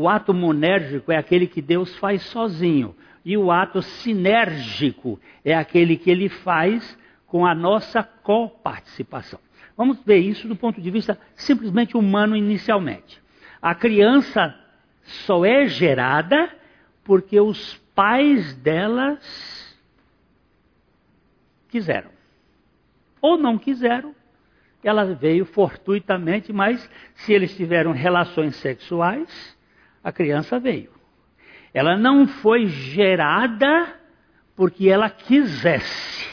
[0.00, 2.94] o ato monérgico é aquele que Deus faz sozinho.
[3.24, 6.96] E o ato sinérgico é aquele que ele faz
[7.26, 9.40] com a nossa coparticipação.
[9.76, 13.20] Vamos ver isso do ponto de vista simplesmente humano inicialmente.
[13.60, 14.54] A criança
[15.02, 16.48] só é gerada
[17.02, 19.76] porque os pais delas
[21.70, 22.10] quiseram.
[23.20, 24.14] Ou não quiseram,
[24.80, 29.57] ela veio fortuitamente, mas se eles tiveram relações sexuais,
[30.02, 30.90] a criança veio.
[31.72, 33.94] Ela não foi gerada
[34.56, 36.26] porque ela quisesse.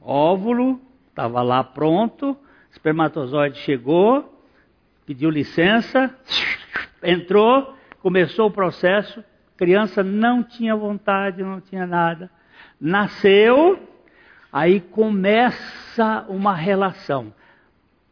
[0.00, 0.80] Óvulo
[1.18, 2.36] estava lá pronto,
[2.70, 4.40] espermatozoide chegou,
[5.04, 6.14] pediu licença,
[7.02, 9.24] entrou, começou o processo,
[9.56, 12.30] criança não tinha vontade, não tinha nada.
[12.80, 13.82] Nasceu,
[14.52, 17.34] aí começa uma relação.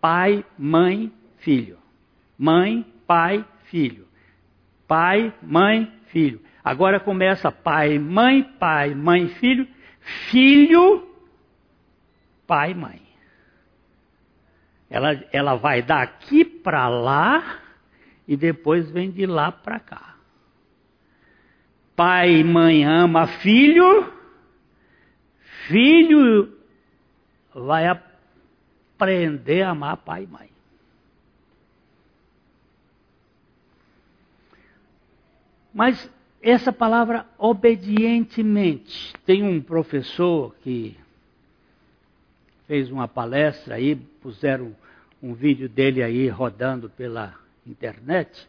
[0.00, 1.78] Pai, mãe, filho.
[2.38, 4.06] Mãe, pai, filho.
[4.86, 6.40] Pai, mãe, filho.
[6.62, 9.66] Agora começa pai, mãe, pai, mãe, filho,
[10.30, 11.08] filho,
[12.46, 13.02] pai, mãe.
[14.88, 17.60] Ela, ela vai daqui para lá
[18.26, 20.16] e depois vem de lá para cá.
[21.94, 24.12] Pai e mãe ama filho,
[25.68, 26.56] filho
[27.54, 30.55] vai aprender a amar pai e mãe.
[35.76, 36.10] Mas
[36.40, 40.96] essa palavra obedientemente, tem um professor que
[42.66, 44.74] fez uma palestra aí, puseram
[45.22, 47.34] um vídeo dele aí rodando pela
[47.66, 48.48] internet.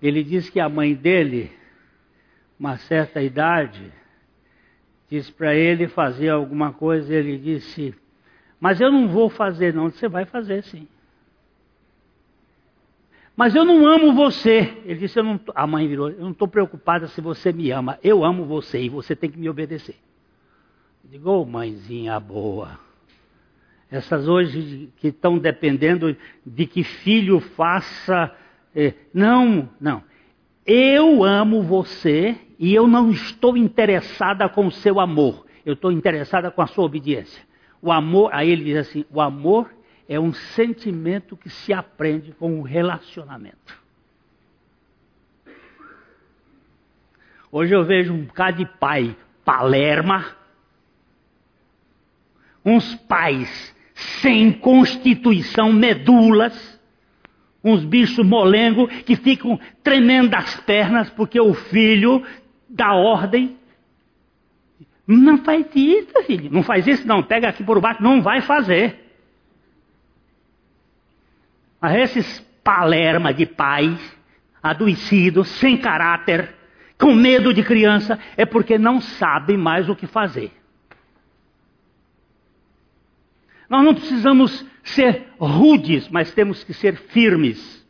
[0.00, 1.50] Ele diz que a mãe dele,
[2.56, 3.92] uma certa idade,
[5.10, 7.92] disse para ele fazer alguma coisa, ele disse:
[8.60, 9.90] Mas eu não vou fazer, não.
[9.90, 10.86] Você vai fazer sim.
[13.36, 14.82] Mas eu não amo você.
[14.84, 17.98] Ele disse, não, a mãe virou, eu não estou preocupada se você me ama.
[18.02, 19.96] Eu amo você e você tem que me obedecer.
[21.02, 22.78] Eu digo, ô oh, mãezinha boa.
[23.90, 28.34] Essas hoje que estão dependendo de que filho faça.
[28.74, 30.02] Eh, não, não.
[30.66, 35.44] Eu amo você e eu não estou interessada com o seu amor.
[35.66, 37.42] Eu estou interessada com a sua obediência.
[37.82, 39.70] O amor, aí ele diz assim: o amor
[40.08, 43.82] é um sentimento que se aprende com o relacionamento.
[47.50, 50.26] Hoje eu vejo um bocado de pai palerma,
[52.64, 56.80] uns pais sem constituição, medulas,
[57.62, 62.22] uns bichos molengo que ficam tremendo as pernas porque o filho
[62.68, 63.56] dá ordem.
[65.06, 66.50] Não faz isso, filho.
[66.50, 67.22] Não faz isso, não.
[67.22, 68.02] Pega aqui por baixo.
[68.02, 69.03] Não vai fazer.
[71.84, 74.00] Mas esses palerma de pais,
[74.62, 76.54] adoecidos, sem caráter,
[76.98, 80.50] com medo de criança, é porque não sabem mais o que fazer.
[83.68, 87.86] Nós não precisamos ser rudes, mas temos que ser firmes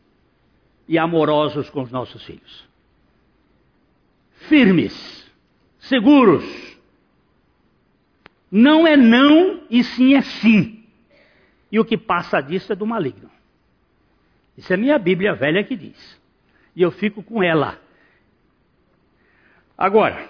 [0.89, 2.67] e amorosos com os nossos filhos.
[4.49, 5.25] Firmes,
[5.79, 6.43] seguros.
[8.51, 10.83] Não é não e sim é sim.
[11.71, 13.33] E o que passa disso é do maligno.
[14.57, 16.19] Isso é minha Bíblia velha que diz.
[16.75, 17.79] E eu fico com ela.
[19.77, 20.29] Agora,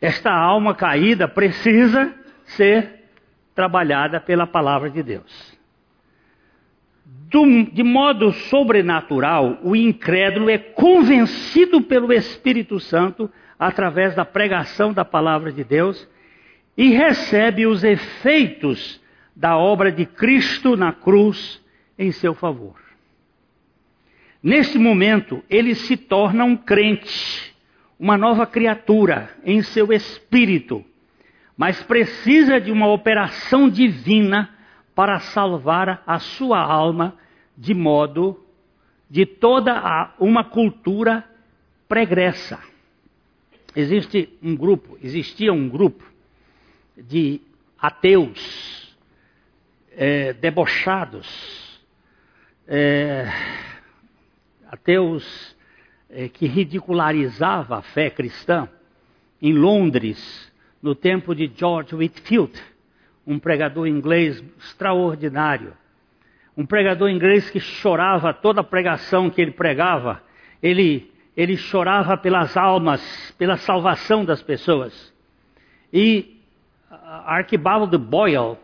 [0.00, 3.04] esta alma caída precisa ser
[3.54, 5.52] trabalhada pela palavra de Deus.
[7.72, 15.52] de modo sobrenatural, o incrédulo é convencido pelo Espírito Santo através da pregação da palavra
[15.52, 16.08] de Deus
[16.76, 19.00] e recebe os efeitos
[19.36, 21.62] da obra de Cristo na cruz
[21.98, 22.81] em seu favor.
[24.42, 27.54] Nesse momento, ele se torna um crente,
[27.98, 30.84] uma nova criatura em seu espírito,
[31.56, 34.52] mas precisa de uma operação divina
[34.94, 37.16] para salvar a sua alma
[37.56, 38.44] de modo
[39.08, 41.24] de toda a, uma cultura
[41.86, 42.58] pregressa.
[43.76, 46.04] Existe um grupo, existia um grupo
[46.96, 47.40] de
[47.78, 48.96] ateus
[49.96, 51.80] é, debochados,
[52.66, 53.30] é,
[54.72, 55.54] ateus
[56.08, 58.66] eh, que ridicularizava a fé cristã,
[59.40, 60.50] em Londres,
[60.82, 62.58] no tempo de George Whitfield,
[63.26, 65.74] um pregador inglês extraordinário.
[66.56, 70.22] Um pregador inglês que chorava toda a pregação que ele pregava.
[70.62, 75.12] Ele, ele chorava pelas almas, pela salvação das pessoas.
[75.92, 76.40] E
[76.90, 78.56] Archibald Boyle,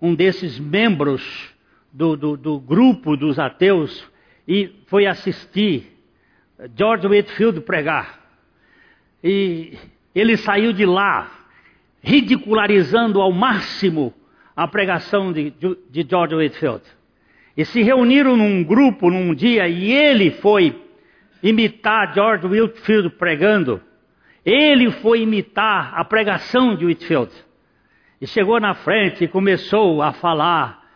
[0.00, 1.52] um desses membros
[1.92, 4.09] do, do, do grupo dos ateus,
[4.50, 5.96] e foi assistir
[6.76, 8.18] George Whitfield pregar.
[9.22, 9.78] E
[10.12, 11.30] ele saiu de lá
[12.02, 14.12] ridicularizando ao máximo
[14.56, 15.54] a pregação de,
[15.88, 16.82] de George Whitfield.
[17.56, 20.76] E se reuniram num grupo num dia e ele foi
[21.40, 23.80] imitar George Whitfield pregando.
[24.44, 27.30] Ele foi imitar a pregação de Whitfield.
[28.20, 30.90] E chegou na frente e começou a falar,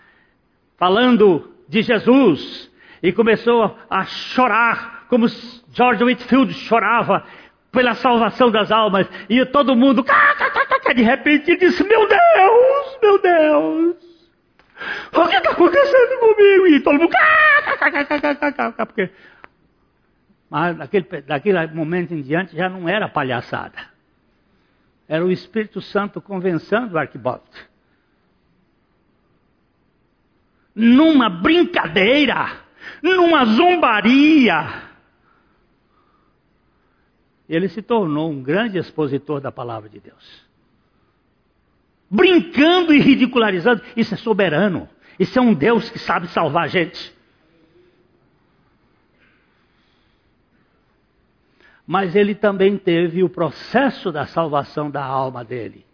[0.76, 2.73] falando de Jesus.
[3.04, 5.26] E começou a chorar, como
[5.74, 7.22] George Whitfield chorava
[7.70, 9.06] pela salvação das almas.
[9.28, 10.02] E todo mundo,
[10.96, 13.96] de repente, disse: Meu Deus, meu Deus,
[15.12, 16.66] o que está acontecendo comigo?
[16.66, 17.10] E todo mundo,
[18.86, 19.10] porque
[20.48, 23.86] mas daquele, daquele momento em diante já não era palhaçada.
[25.06, 27.44] Era o Espírito Santo convencendo o arquibaldo.
[30.74, 32.63] Numa brincadeira,
[33.02, 34.82] numa zombaria.
[37.48, 40.44] Ele se tornou um grande expositor da palavra de Deus.
[42.10, 44.88] Brincando e ridicularizando, isso é soberano.
[45.18, 47.14] Isso é um Deus que sabe salvar a gente.
[51.86, 55.84] mas ele também teve o processo da salvação da alma dele.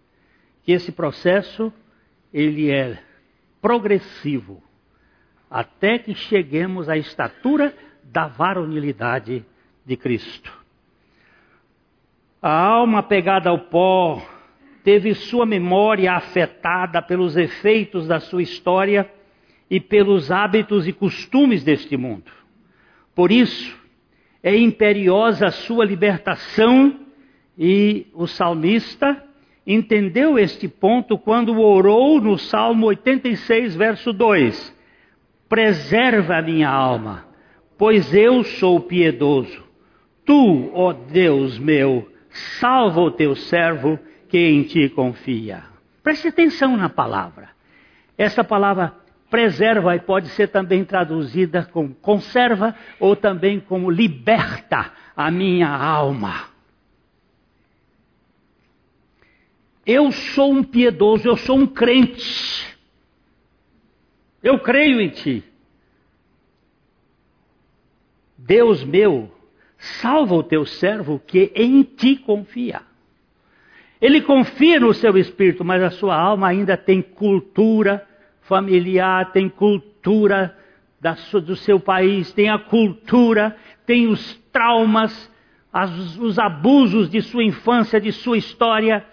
[0.62, 1.72] Que esse processo
[2.32, 3.03] ele é
[3.61, 4.62] progressivo,
[5.51, 7.74] até que cheguemos à estatura
[8.05, 9.44] da varonilidade
[9.84, 10.53] de Cristo.
[12.40, 14.22] A alma pegada ao pó
[14.84, 19.11] teve sua memória afetada pelos efeitos da sua história
[19.68, 22.30] e pelos hábitos e costumes deste mundo.
[23.14, 23.78] Por isso,
[24.42, 26.98] é imperiosa a sua libertação
[27.59, 29.22] e o salmista
[29.66, 34.80] entendeu este ponto quando orou no Salmo 86, verso 2:
[35.51, 37.26] Preserva a minha alma,
[37.76, 39.64] pois eu sou piedoso.
[40.24, 42.09] Tu, ó Deus meu,
[42.61, 43.98] salva o teu servo
[44.28, 45.64] que em ti confia.
[46.05, 47.48] Preste atenção na palavra.
[48.16, 48.94] Essa palavra
[49.28, 56.44] preserva e pode ser também traduzida como conserva ou também como liberta a minha alma.
[59.84, 62.70] Eu sou um piedoso, eu sou um crente.
[64.43, 65.45] Eu creio em ti.
[68.36, 69.30] Deus meu,
[69.78, 72.82] salva o teu servo que em ti confia.
[74.01, 78.07] Ele confia no seu espírito, mas a sua alma ainda tem cultura,
[78.41, 80.57] familiar, tem cultura
[80.99, 85.30] da, do seu país, tem a cultura, tem os traumas,
[85.72, 89.05] as, os abusos de sua infância, de sua história,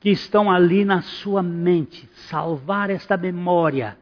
[0.00, 2.08] que estão ali na sua mente.
[2.28, 3.96] Salvar esta memória,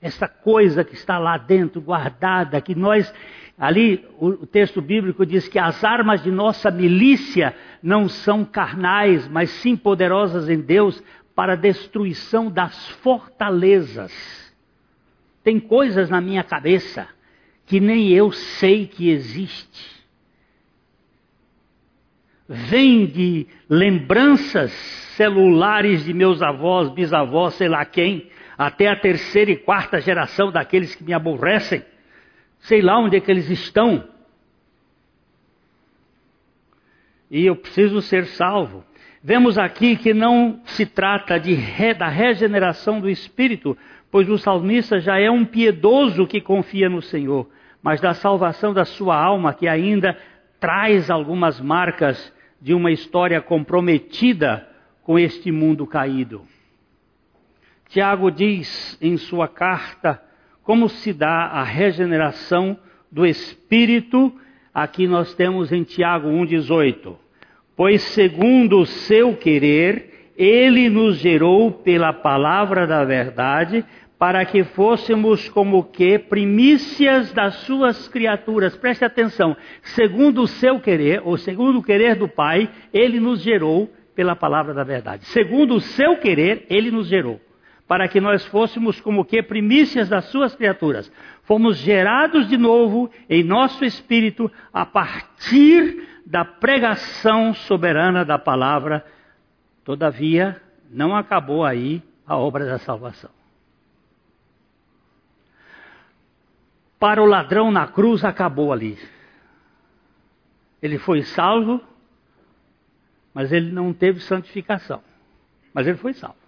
[0.00, 3.12] esta coisa que está lá dentro guardada, que nós.
[3.58, 9.50] Ali o texto bíblico diz que as armas de nossa milícia não são carnais, mas
[9.50, 11.02] sim poderosas em Deus
[11.34, 14.12] para a destruição das fortalezas.
[15.42, 17.08] Tem coisas na minha cabeça
[17.66, 19.98] que nem eu sei que existe.
[22.48, 24.72] Vem de lembranças
[25.16, 30.92] celulares de meus avós, bisavós, sei lá quem, até a terceira e quarta geração daqueles
[30.96, 31.84] que me aborrecem.
[32.58, 34.08] Sei lá onde é que eles estão.
[37.30, 38.84] E eu preciso ser salvo.
[39.22, 43.78] Vemos aqui que não se trata de re, da regeneração do espírito,
[44.10, 47.48] pois o salmista já é um piedoso que confia no Senhor,
[47.80, 50.18] mas da salvação da sua alma, que ainda
[50.58, 54.66] traz algumas marcas de uma história comprometida
[55.02, 56.42] com este mundo caído.
[57.88, 60.22] Tiago diz em sua carta
[60.62, 62.78] como se dá a regeneração
[63.10, 64.32] do espírito.
[64.74, 67.28] Aqui nós temos em Tiago 1,18
[67.78, 73.84] pois segundo o seu querer, ele nos gerou pela palavra da verdade,
[74.18, 78.76] para que fôssemos como que primícias das suas criaturas.
[78.76, 83.88] Preste atenção, segundo o seu querer, ou segundo o querer do Pai, ele nos gerou
[84.12, 85.24] pela palavra da verdade.
[85.26, 87.40] Segundo o seu querer, ele nos gerou
[87.88, 91.10] para que nós fôssemos como que primícias das suas criaturas.
[91.44, 99.04] Fomos gerados de novo em nosso espírito a partir da pregação soberana da palavra.
[99.82, 100.60] Todavia,
[100.90, 103.30] não acabou aí a obra da salvação.
[106.98, 108.98] Para o ladrão na cruz acabou ali.
[110.82, 111.80] Ele foi salvo,
[113.32, 115.02] mas ele não teve santificação.
[115.72, 116.47] Mas ele foi salvo.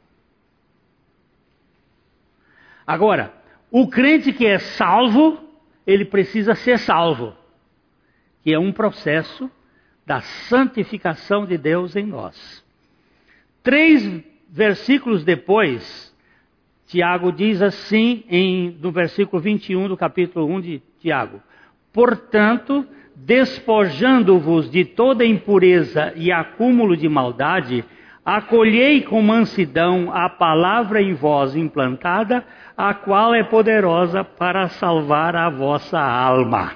[2.91, 3.33] Agora,
[3.71, 5.39] o crente que é salvo,
[5.87, 7.33] ele precisa ser salvo,
[8.43, 9.49] que é um processo
[10.05, 12.67] da santificação de Deus em nós.
[13.63, 16.13] Três versículos depois,
[16.89, 21.41] Tiago diz assim em, no versículo 21 do capítulo 1 de Tiago:
[21.93, 22.85] Portanto,
[23.15, 27.85] despojando-vos de toda impureza e acúmulo de maldade,
[28.25, 32.45] acolhei com mansidão a palavra em vós implantada,
[32.77, 36.73] a qual é poderosa para salvar a vossa alma.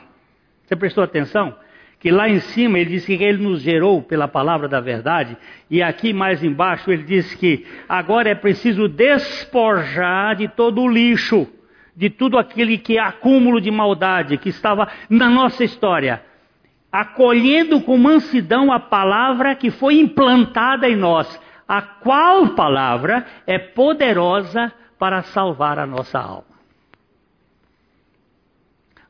[0.65, 1.55] Você prestou atenção?
[2.01, 5.37] Que lá em cima ele diz que ele nos gerou pela palavra da verdade,
[5.71, 11.47] e aqui mais embaixo ele diz que agora é preciso despojar de todo o lixo,
[11.97, 16.21] de tudo aquele que é acúmulo de maldade que estava na nossa história
[16.95, 21.27] acolhendo com mansidão a palavra que foi implantada em nós,
[21.67, 26.55] a qual palavra é poderosa para salvar a nossa alma.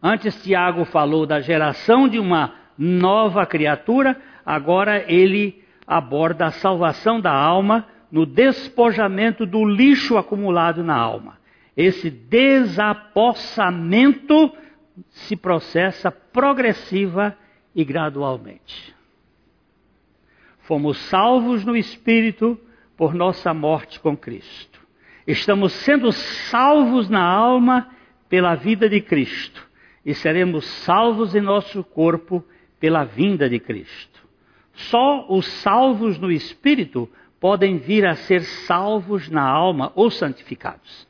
[0.02, 7.34] Antes Tiago falou da geração de uma nova criatura, agora ele aborda a salvação da
[7.34, 11.36] alma no despojamento do lixo acumulado na alma.
[11.76, 14.50] Esse desapossamento
[15.10, 17.36] se processa progressiva
[17.74, 18.94] e gradualmente.
[20.60, 22.58] Fomos salvos no Espírito
[22.96, 24.80] por nossa morte com Cristo.
[25.26, 27.90] Estamos sendo salvos na alma
[28.28, 29.66] pela vida de Cristo.
[30.04, 32.44] E seremos salvos em nosso corpo
[32.78, 34.22] pela vinda de Cristo.
[34.74, 37.08] Só os salvos no Espírito
[37.40, 41.06] podem vir a ser salvos na alma ou santificados.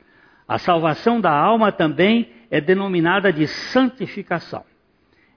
[0.47, 4.63] A salvação da alma também é denominada de santificação.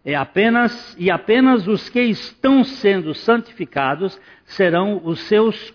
[0.05, 5.75] É apenas e apenas os que estão sendo santificados serão os seus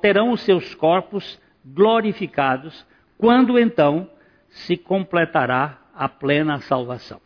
[0.00, 2.86] terão os seus corpos glorificados
[3.18, 4.08] quando então
[4.48, 7.20] se completará a plena salvação.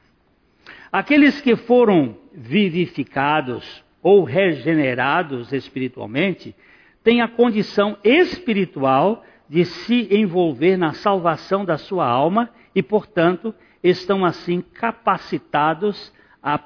[0.91, 6.55] Aqueles que foram vivificados ou regenerados espiritualmente
[7.05, 14.25] têm a condição espiritual de se envolver na salvação da sua alma e, portanto, estão
[14.25, 16.13] assim capacitados
[16.43, 16.59] a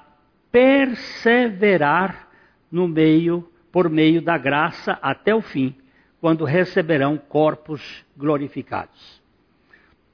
[0.51, 2.29] perseverar
[2.70, 5.74] no meio, por meio da graça até o fim,
[6.20, 9.22] quando receberão corpos glorificados.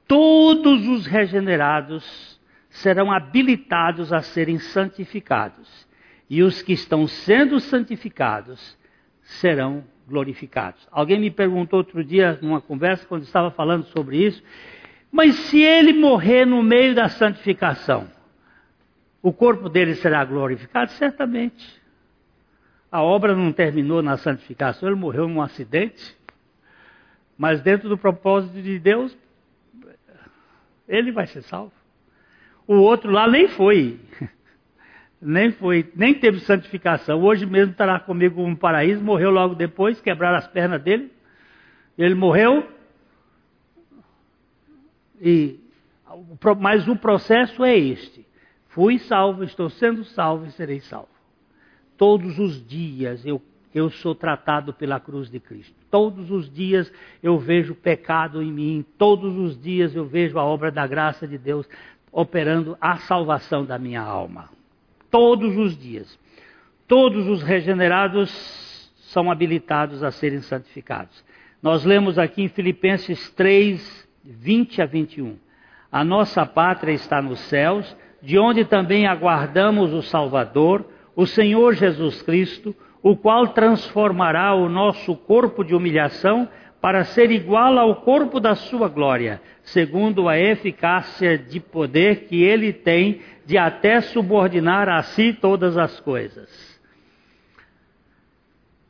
[0.06, 5.86] Todos os regenerados serão habilitados a serem santificados,
[6.28, 8.76] e os que estão sendo santificados
[9.22, 10.86] serão glorificados.
[10.90, 14.42] Alguém me perguntou outro dia, numa conversa, quando estava falando sobre isso,
[15.10, 18.08] mas se ele morrer no meio da santificação,
[19.22, 20.90] o corpo dele será glorificado?
[20.92, 21.80] Certamente.
[22.90, 26.14] A obra não terminou na santificação, ele morreu num acidente.
[27.38, 29.16] Mas dentro do propósito de Deus,
[30.88, 31.72] ele vai ser salvo.
[32.66, 33.98] O outro lá nem foi.
[35.24, 37.22] Nem foi, nem teve santificação.
[37.22, 41.12] Hoje mesmo estará comigo no paraíso, morreu logo depois, quebraram as pernas dele.
[41.96, 42.68] Ele morreu.
[45.20, 45.60] E,
[46.58, 48.26] mas o processo é este.
[48.72, 51.08] Fui salvo, estou sendo salvo e serei salvo.
[51.96, 53.40] Todos os dias eu,
[53.74, 55.74] eu sou tratado pela cruz de Cristo.
[55.90, 56.90] Todos os dias
[57.22, 58.84] eu vejo pecado em mim.
[58.96, 61.68] Todos os dias eu vejo a obra da graça de Deus
[62.10, 64.48] operando a salvação da minha alma.
[65.10, 66.18] Todos os dias.
[66.88, 68.30] Todos os regenerados
[68.96, 71.22] são habilitados a serem santificados.
[71.62, 75.36] Nós lemos aqui em Filipenses 3, 20 a 21.
[75.90, 82.22] A nossa pátria está nos céus de onde também aguardamos o Salvador, o Senhor Jesus
[82.22, 86.48] Cristo, o qual transformará o nosso corpo de humilhação
[86.80, 92.72] para ser igual ao corpo da sua glória, segundo a eficácia de poder que ele
[92.72, 96.71] tem de até subordinar a si todas as coisas.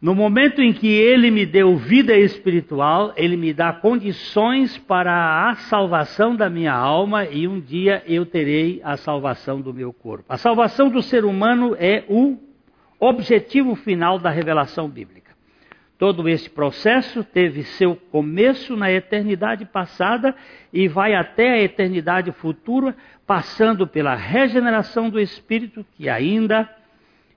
[0.03, 5.55] No momento em que ele me deu vida espiritual, ele me dá condições para a
[5.55, 10.25] salvação da minha alma e um dia eu terei a salvação do meu corpo.
[10.29, 12.37] A salvação do ser humano é o
[12.99, 15.37] objetivo final da revelação bíblica.
[15.97, 20.35] Todo esse processo teve seu começo na eternidade passada
[20.73, 26.69] e vai até a eternidade futura, passando pela regeneração do espírito que ainda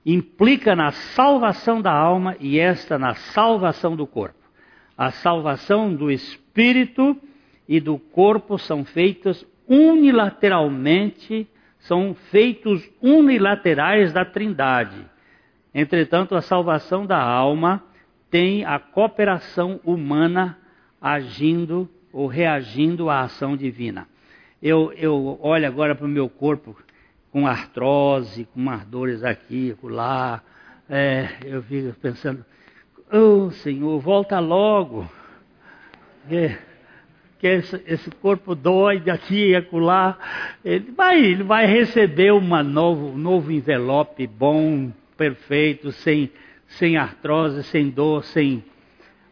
[0.06, 4.38] implica na salvação da alma e esta na salvação do corpo.
[4.98, 7.18] A salvação do espírito
[7.68, 11.48] e do corpo são feitas unilateralmente,
[11.80, 15.06] são feitos unilaterais da Trindade.
[15.74, 17.84] Entretanto, a salvação da alma
[18.30, 20.58] tem a cooperação humana
[21.02, 24.08] agindo ou reagindo à ação divina.
[24.62, 26.78] Eu, eu olho agora para o meu corpo
[27.36, 30.42] com artrose, com umas dores aqui, lá.
[30.90, 32.46] É, eu fico pensando,
[33.12, 35.06] oh Senhor, volta logo.
[36.30, 36.58] Que,
[37.38, 40.18] que esse, esse, corpo doido aqui e acolá,
[40.64, 46.32] ele vai, ele vai receber uma novo, um novo envelope bom, perfeito, sem,
[46.68, 48.64] sem artrose, sem dor, sem.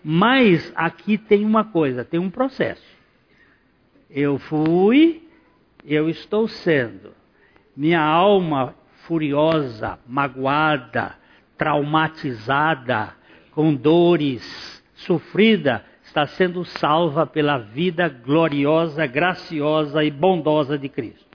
[0.03, 2.83] Mas aqui tem uma coisa, tem um processo.
[4.09, 5.25] Eu fui,
[5.85, 7.22] eu estou sendo.
[7.75, 11.15] Minha alma furiosa, magoada,
[11.57, 13.13] traumatizada,
[13.51, 21.25] com dores, sofrida, está sendo salva pela vida gloriosa, graciosa e bondosa de Cristo.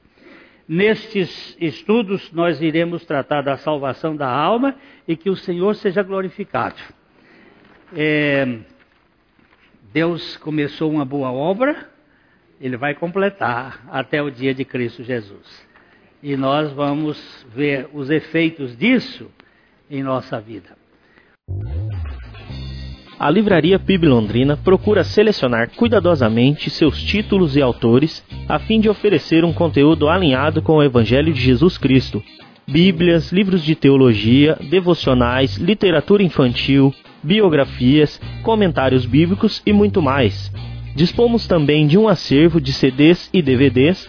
[0.69, 4.77] Nestes estudos, nós iremos tratar da salvação da alma
[5.07, 6.77] e que o Senhor seja glorificado.
[7.97, 8.59] É,
[9.93, 11.89] Deus começou uma boa obra,
[12.61, 15.68] ele vai completar até o dia de Cristo Jesus.
[16.23, 19.27] E nós vamos ver os efeitos disso
[19.91, 20.77] em nossa vida.
[23.19, 29.45] A Livraria PIB Londrina procura selecionar cuidadosamente seus títulos e autores a fim de oferecer
[29.45, 32.23] um conteúdo alinhado com o Evangelho de Jesus Cristo.
[32.67, 40.53] Bíblias, livros de teologia, devocionais, literatura infantil, biografias, comentários bíblicos e muito mais.
[40.95, 44.09] Dispomos também de um acervo de CDs e DVDs